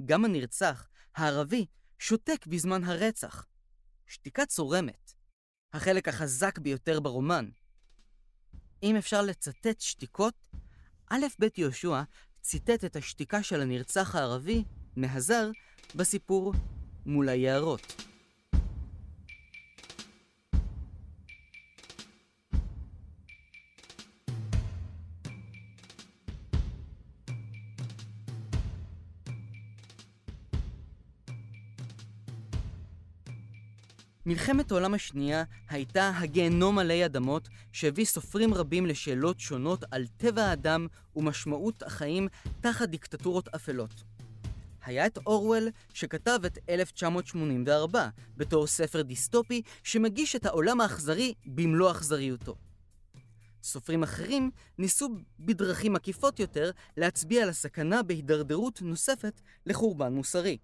[0.04, 1.66] גם הנרצח, הערבי,
[1.98, 3.46] שותק בזמן הרצח.
[4.06, 5.17] שתיקה צורמת.
[5.72, 7.48] החלק החזק ביותר ברומן.
[8.82, 10.34] אם אפשר לצטט שתיקות,
[11.10, 12.02] א' ב' יהושע
[12.40, 14.64] ציטט את השתיקה של הנרצח הערבי,
[14.96, 15.50] מהזר,
[15.94, 16.52] בסיפור
[17.06, 18.02] מול היערות.
[34.26, 40.86] מלחמת העולם השנייה הייתה הגיהנום עלי אדמות שהביא סופרים רבים לשאלות שונות על טבע האדם
[41.16, 42.28] ומשמעות החיים
[42.60, 44.04] תחת דיקטטורות אפלות.
[44.84, 52.56] היה את אורוול, שכתב את 1984, בתור ספר דיסטופי שמגיש את העולם האכזרי במלוא אכזריותו.
[53.62, 55.08] סופרים אחרים ניסו
[55.40, 60.58] בדרכים עקיפות יותר להצביע על הסכנה בהידרדרות נוספת לחורבן מוסרי.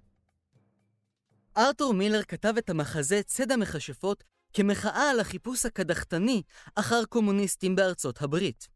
[1.57, 6.42] ארתור מילר כתב את המחזה ציד המכשפות כמחאה על החיפוש הקדחתני
[6.74, 8.68] אחר קומוניסטים בארצות הברית.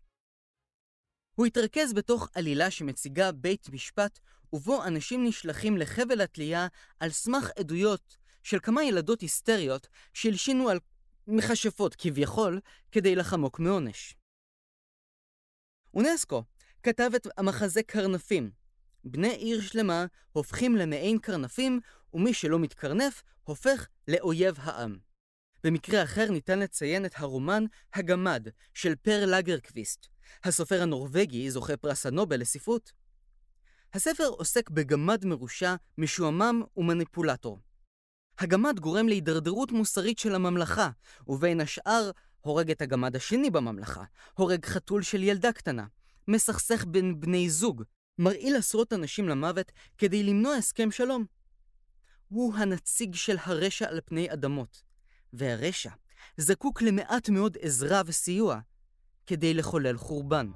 [1.35, 4.19] הוא התרכז בתוך עלילה שמציגה בית משפט
[4.53, 6.67] ובו אנשים נשלחים לחבל התלייה
[7.01, 10.79] על סמך עדויות של כמה ילדות היסטריות שהלשינו על
[11.27, 12.61] מכשפות כביכול
[12.93, 14.15] כדי לחמוק מעונש.
[15.95, 16.45] אונסקו
[16.83, 18.51] כתב את המחזה קרנפים.
[19.05, 21.81] בני עיר שלמה הופכים למעין קרנפים,
[22.15, 24.99] ומי שלא מתקרנף הופך לאויב העם.
[25.65, 30.07] במקרה אחר ניתן לציין את הרומן "הגמד" של פר לגרקוויסט,
[30.45, 32.93] הסופר הנורבגי זוכה פרס הנובל לספרות.
[33.95, 37.59] הספר עוסק בגמד מרושע, משועמם ומניפולטור.
[38.39, 40.91] הגמד גורם להידרדרות מוסרית של הממלכה,
[41.27, 44.05] ובין השאר הורג את הגמד השני בממלכה,
[44.35, 45.87] הורג חתול של ילדה קטנה,
[46.29, 47.83] מסכסך בין בני זוג,
[48.19, 51.25] מרעיל עשרות אנשים למוות כדי למנוע הסכם שלום.
[52.29, 54.83] הוא הנציג של הרשע על פני אדמות,
[55.33, 55.91] והרשע
[56.37, 58.59] זקוק למעט מאוד עזרה וסיוע
[59.27, 60.51] כדי לחולל חורבן.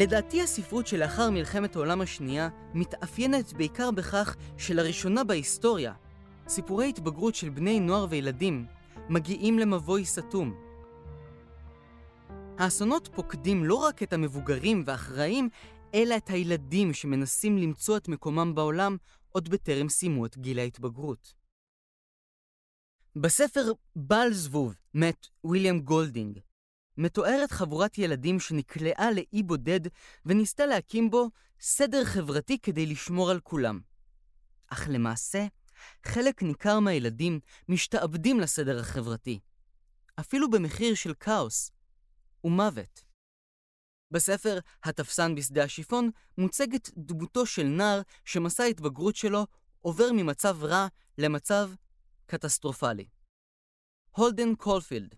[0.00, 5.94] לדעתי הספרות שלאחר מלחמת העולם השנייה מתאפיינת בעיקר בכך שלראשונה בהיסטוריה,
[6.48, 8.66] סיפורי התבגרות של בני נוער וילדים
[9.08, 10.54] מגיעים למבוי סתום.
[12.58, 15.48] האסונות פוקדים לא רק את המבוגרים והאחראים,
[15.94, 18.96] אלא את הילדים שמנסים למצוא את מקומם בעולם
[19.28, 21.34] עוד בטרם סיימו את גיל ההתבגרות.
[23.16, 26.38] בספר בעל זבוב מאת ויליאם גולדינג,
[27.00, 29.80] מתוארת חבורת ילדים שנקלעה לאי בודד
[30.26, 31.30] וניסתה להקים בו
[31.60, 33.80] סדר חברתי כדי לשמור על כולם.
[34.66, 35.46] אך למעשה,
[36.06, 39.40] חלק ניכר מהילדים משתעבדים לסדר החברתי,
[40.20, 41.70] אפילו במחיר של כאוס
[42.44, 43.04] ומוות.
[44.10, 49.46] בספר "התפסן בשדה השיפון" מוצגת דמותו של נער שמסע ההתבגרות שלו
[49.80, 50.86] עובר ממצב רע
[51.18, 51.70] למצב
[52.26, 53.08] קטסטרופלי.
[54.10, 55.14] הולדן קולפילד,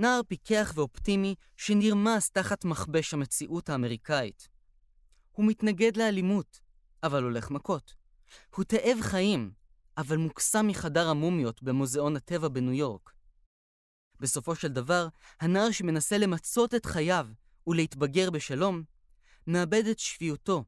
[0.00, 4.48] נער פיקח ואופטימי שנרמס תחת מכבש המציאות האמריקאית.
[5.32, 6.60] הוא מתנגד לאלימות,
[7.02, 7.94] אבל הולך מכות.
[8.56, 9.52] הוא תאב חיים,
[9.96, 13.12] אבל מוקסם מחדר המומיות במוזיאון הטבע בניו יורק.
[14.20, 15.08] בסופו של דבר,
[15.40, 17.28] הנער שמנסה למצות את חייו
[17.66, 18.82] ולהתבגר בשלום,
[19.46, 20.64] מאבד את שפיותו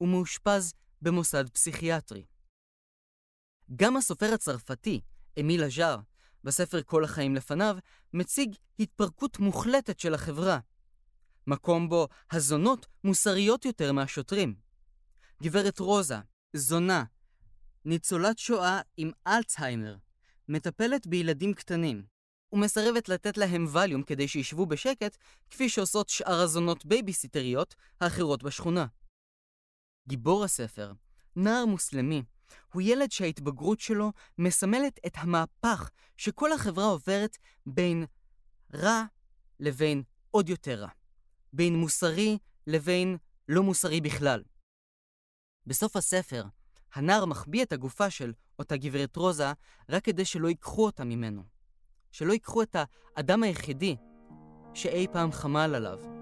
[0.00, 2.24] ומאושפז במוסד פסיכיאטרי.
[3.76, 5.00] גם הסופר הצרפתי,
[5.40, 5.98] אמיל אג'אר,
[6.46, 7.76] בספר כל החיים לפניו,
[8.12, 10.58] מציג התפרקות מוחלטת של החברה.
[11.46, 14.54] מקום בו הזונות מוסריות יותר מהשוטרים.
[15.42, 16.16] גברת רוזה,
[16.52, 17.04] זונה,
[17.84, 19.96] ניצולת שואה עם אלצהיימר,
[20.48, 22.06] מטפלת בילדים קטנים,
[22.52, 25.16] ומסרבת לתת להם ווליום כדי שישבו בשקט,
[25.50, 28.86] כפי שעושות שאר הזונות בייביסיטריות האחרות בשכונה.
[30.08, 30.92] גיבור הספר,
[31.36, 32.22] נער מוסלמי,
[32.72, 37.36] הוא ילד שההתבגרות שלו מסמלת את המהפך שכל החברה עוברת
[37.66, 38.04] בין
[38.74, 39.04] רע
[39.60, 40.88] לבין עוד יותר רע.
[41.52, 43.16] בין מוסרי לבין
[43.48, 44.42] לא מוסרי בכלל.
[45.66, 46.44] בסוף הספר,
[46.94, 49.52] הנער מחביא את הגופה של אותה גברת רוזה
[49.88, 51.44] רק כדי שלא ייקחו אותה ממנו.
[52.12, 52.76] שלא ייקחו את
[53.16, 53.96] האדם היחידי
[54.74, 56.15] שאי פעם חמל עליו.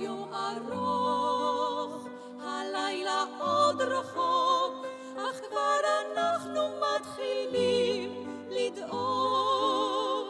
[0.00, 2.08] היום ארוך,
[2.40, 4.86] הלילה עוד רחוק,
[5.16, 5.78] אך כבר
[6.12, 8.10] אנחנו מתחילים
[8.50, 10.28] לדאוג.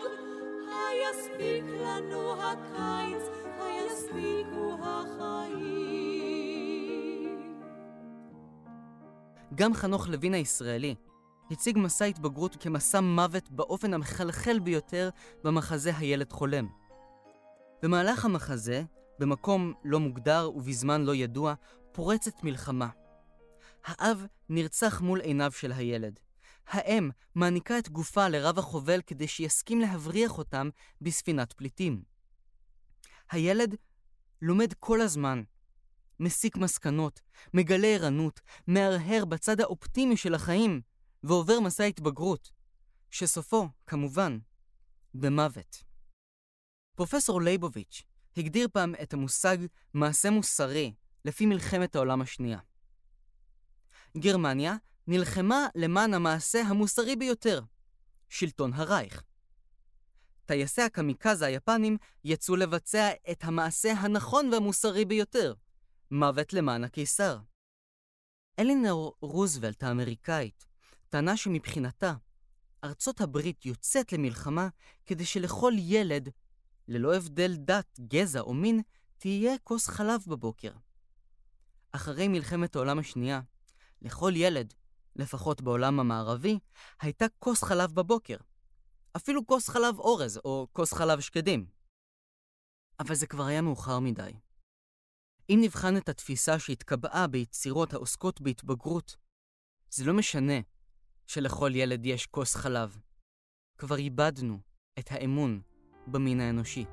[0.73, 3.23] היספיק לנו הקיץ,
[3.61, 5.77] היספיקו החיים.
[9.55, 10.95] גם חנוך לוין הישראלי
[11.51, 15.11] הציג מסע התבגרות כמסע מוות באופן המחלחל ביותר
[15.45, 16.67] במחזה הילד חולם.
[17.83, 18.83] במהלך המחזה,
[19.19, 21.55] במקום לא מוגדר ובזמן לא ידוע,
[21.93, 22.89] פורצת מלחמה.
[23.85, 26.21] האב נרצח מול עיניו של הילד.
[26.67, 30.69] האם מעניקה את גופה לרב החובל כדי שיסכים להבריח אותם
[31.01, 32.03] בספינת פליטים.
[33.31, 33.75] הילד
[34.43, 35.43] לומד כל הזמן,
[36.21, 37.21] מסיק מסקנות,
[37.55, 40.81] מגלה ערנות, מהרהר בצד האופטימי של החיים,
[41.23, 42.53] ועובר מסע התבגרות,
[43.11, 44.39] שסופו, כמובן,
[45.15, 45.85] במוות.
[46.95, 48.03] פרופסור לייבוביץ'
[48.37, 49.59] הגדיר פעם את המושג
[49.95, 52.59] מעשה מוסרי לפי מלחמת העולם השנייה.
[54.17, 54.77] גרמניה
[55.07, 57.63] נלחמה למען המעשה המוסרי ביותר,
[58.29, 59.23] שלטון הרייך.
[60.47, 65.55] טייסי הקמיקזה היפנים יצאו לבצע את המעשה הנכון והמוסרי ביותר,
[66.11, 67.39] מוות למען הקיסר.
[68.59, 70.67] אלינור רוזוולט האמריקאית
[71.09, 72.15] טענה שמבחינתה,
[72.85, 74.69] ארצות הברית יוצאת למלחמה
[75.07, 76.29] כדי שלכל ילד,
[76.89, 78.83] ללא הבדל דת, גזע או מין,
[79.19, 80.73] תהיה כוס חלב בבוקר.
[81.93, 83.41] אחרי מלחמת העולם השנייה,
[84.03, 84.75] לכל ילד,
[85.17, 86.59] לפחות בעולם המערבי,
[87.01, 88.37] הייתה כוס חלב בבוקר.
[89.17, 91.67] אפילו כוס חלב אורז או כוס חלב שקדים.
[93.01, 94.33] אבל זה כבר היה מאוחר מדי.
[95.51, 99.17] אם נבחן את התפיסה שהתקבעה ביצירות העוסקות בהתבגרות,
[99.91, 100.61] זה לא משנה
[101.27, 102.99] שלכל ילד יש כוס חלב.
[103.79, 104.61] כבר איבדנו
[104.99, 105.63] את האמון
[106.07, 106.85] במין האנושי.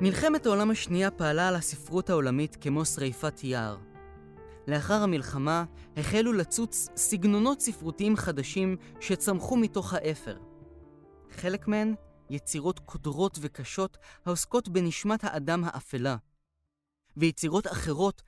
[0.00, 3.78] מלחמת העולם השנייה פעלה על הספרות העולמית כמו שריפת יער.
[4.66, 5.64] לאחר המלחמה
[5.96, 10.38] החלו לצוץ סגנונות ספרותיים חדשים שצמחו מתוך האפר.
[11.30, 11.94] חלק מהן
[12.30, 16.16] יצירות קודרות וקשות העוסקות בנשמת האדם האפלה,
[17.16, 18.22] ויצירות אחרות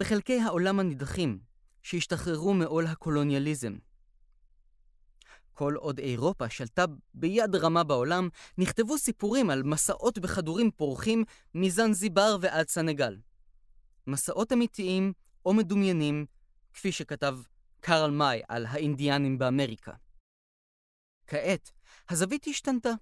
[0.00, 1.38] בחלקי העולם הנידחים,
[1.82, 3.76] שהשתחררו מעול הקולוניאליזם.
[5.52, 6.84] כל עוד אירופה שלטה
[7.14, 8.28] ביד רמה בעולם,
[8.58, 11.24] נכתבו סיפורים על מסעות בכדורים פורחים
[11.54, 13.16] מזנזיבר ועד סנגל.
[14.06, 15.12] מסעות אמיתיים
[15.46, 16.26] או מדומיינים,
[16.72, 17.38] כפי שכתב
[17.80, 19.92] קרל מאי על האינדיאנים באמריקה.
[21.26, 21.70] כעת,
[22.08, 22.92] הזווית השתנתה.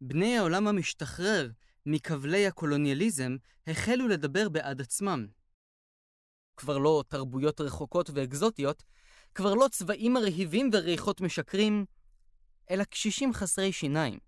[0.00, 1.50] בני העולם המשתחרר
[1.86, 5.26] מכבלי הקולוניאליזם החלו לדבר בעד עצמם.
[6.56, 8.82] כבר לא תרבויות רחוקות ואקזוטיות,
[9.34, 11.84] כבר לא צבעים מרהיבים וריחות משקרים,
[12.70, 14.18] אלא קשישים חסרי שיניים,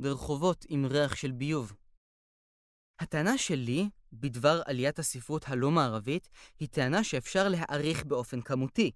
[0.00, 1.72] ורחובות עם ריח של ביוב.
[2.98, 6.28] הטענה שלי בדבר עליית הספרות הלא-מערבית
[6.60, 8.90] היא טענה שאפשר להעריך באופן כמותי,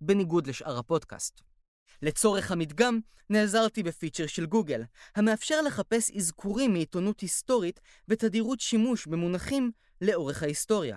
[0.00, 1.40] בניגוד לשאר הפודקאסט.
[2.02, 4.82] לצורך המדגם, נעזרתי בפיצ'ר של גוגל,
[5.16, 9.70] המאפשר לחפש אזכורים מעיתונות היסטורית בתדירות שימוש במונחים
[10.00, 10.96] לאורך ההיסטוריה.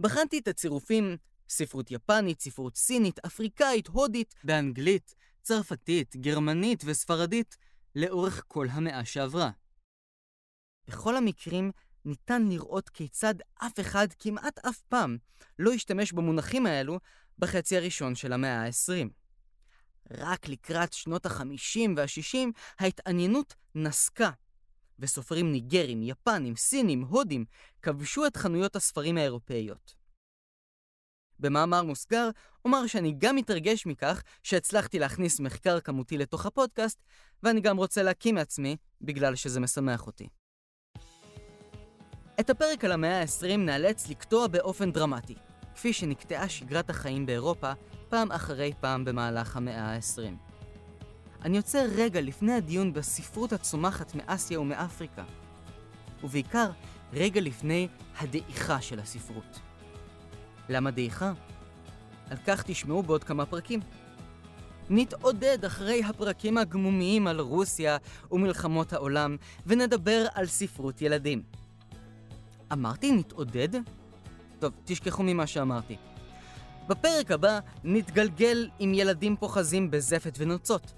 [0.00, 1.16] בחנתי את הצירופים
[1.48, 7.56] ספרות יפנית, ספרות סינית, אפריקאית, הודית, באנגלית, צרפתית, גרמנית וספרדית
[7.94, 9.50] לאורך כל המאה שעברה.
[10.88, 11.72] בכל המקרים
[12.04, 13.34] ניתן לראות כיצד
[13.66, 15.18] אף אחד כמעט אף פעם
[15.58, 17.00] לא השתמש במונחים האלו
[17.38, 19.08] בחצי הראשון של המאה ה-20.
[20.10, 22.38] רק לקראת שנות ה-50 וה-60
[22.78, 24.30] ההתעניינות נסקה,
[24.98, 27.44] וסופרים ניגרים, יפנים, סינים, הודים,
[27.82, 29.94] כבשו את חנויות הספרים האירופאיות.
[31.40, 32.30] במאמר מוסגר,
[32.64, 36.98] אומר שאני גם מתרגש מכך שהצלחתי להכניס מחקר כמותי לתוך הפודקאסט,
[37.42, 40.28] ואני גם רוצה להקים מעצמי, בגלל שזה משמח אותי.
[42.40, 45.34] את הפרק על המאה ה-20 נאלץ לקטוע באופן דרמטי,
[45.74, 47.72] כפי שנקטעה שגרת החיים באירופה
[48.08, 50.47] פעם אחרי פעם במהלך המאה ה-20.
[51.44, 55.24] אני יוצא רגע לפני הדיון בספרות הצומחת מאסיה ומאפריקה,
[56.24, 56.70] ובעיקר
[57.12, 59.60] רגע לפני הדעיכה של הספרות.
[60.68, 61.32] למה דעיכה?
[62.30, 63.80] על כך תשמעו בעוד כמה פרקים.
[64.90, 67.96] נתעודד אחרי הפרקים הגמומיים על רוסיה
[68.32, 69.36] ומלחמות העולם,
[69.66, 71.42] ונדבר על ספרות ילדים.
[72.72, 73.68] אמרתי נתעודד?
[74.58, 75.96] טוב, תשכחו ממה שאמרתי.
[76.88, 80.97] בפרק הבא נתגלגל עם ילדים פוחזים בזפת ונוצות.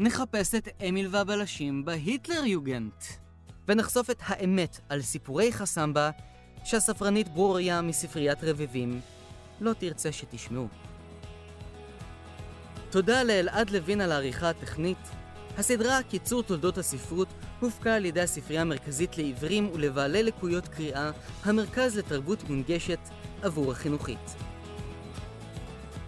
[0.00, 3.04] נחפש את אמיל והבלשים בהיטלר יוגנט.
[3.68, 6.10] ונחשוף את האמת על סיפורי חסמבה
[6.64, 9.00] שהספרנית ברוריה מספריית רביבים
[9.60, 10.68] לא תרצה שתשמעו.
[12.90, 14.98] תודה לאלעד לוין על העריכה הטכנית.
[15.58, 17.28] הסדרה קיצור תולדות הספרות
[17.60, 21.10] הופקה על ידי הספרייה המרכזית לעיוורים ולבעלי לקויות קריאה,
[21.44, 23.00] המרכז לתרבות מונגשת
[23.42, 24.34] עבור החינוכית.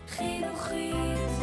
[0.09, 1.40] חינוכית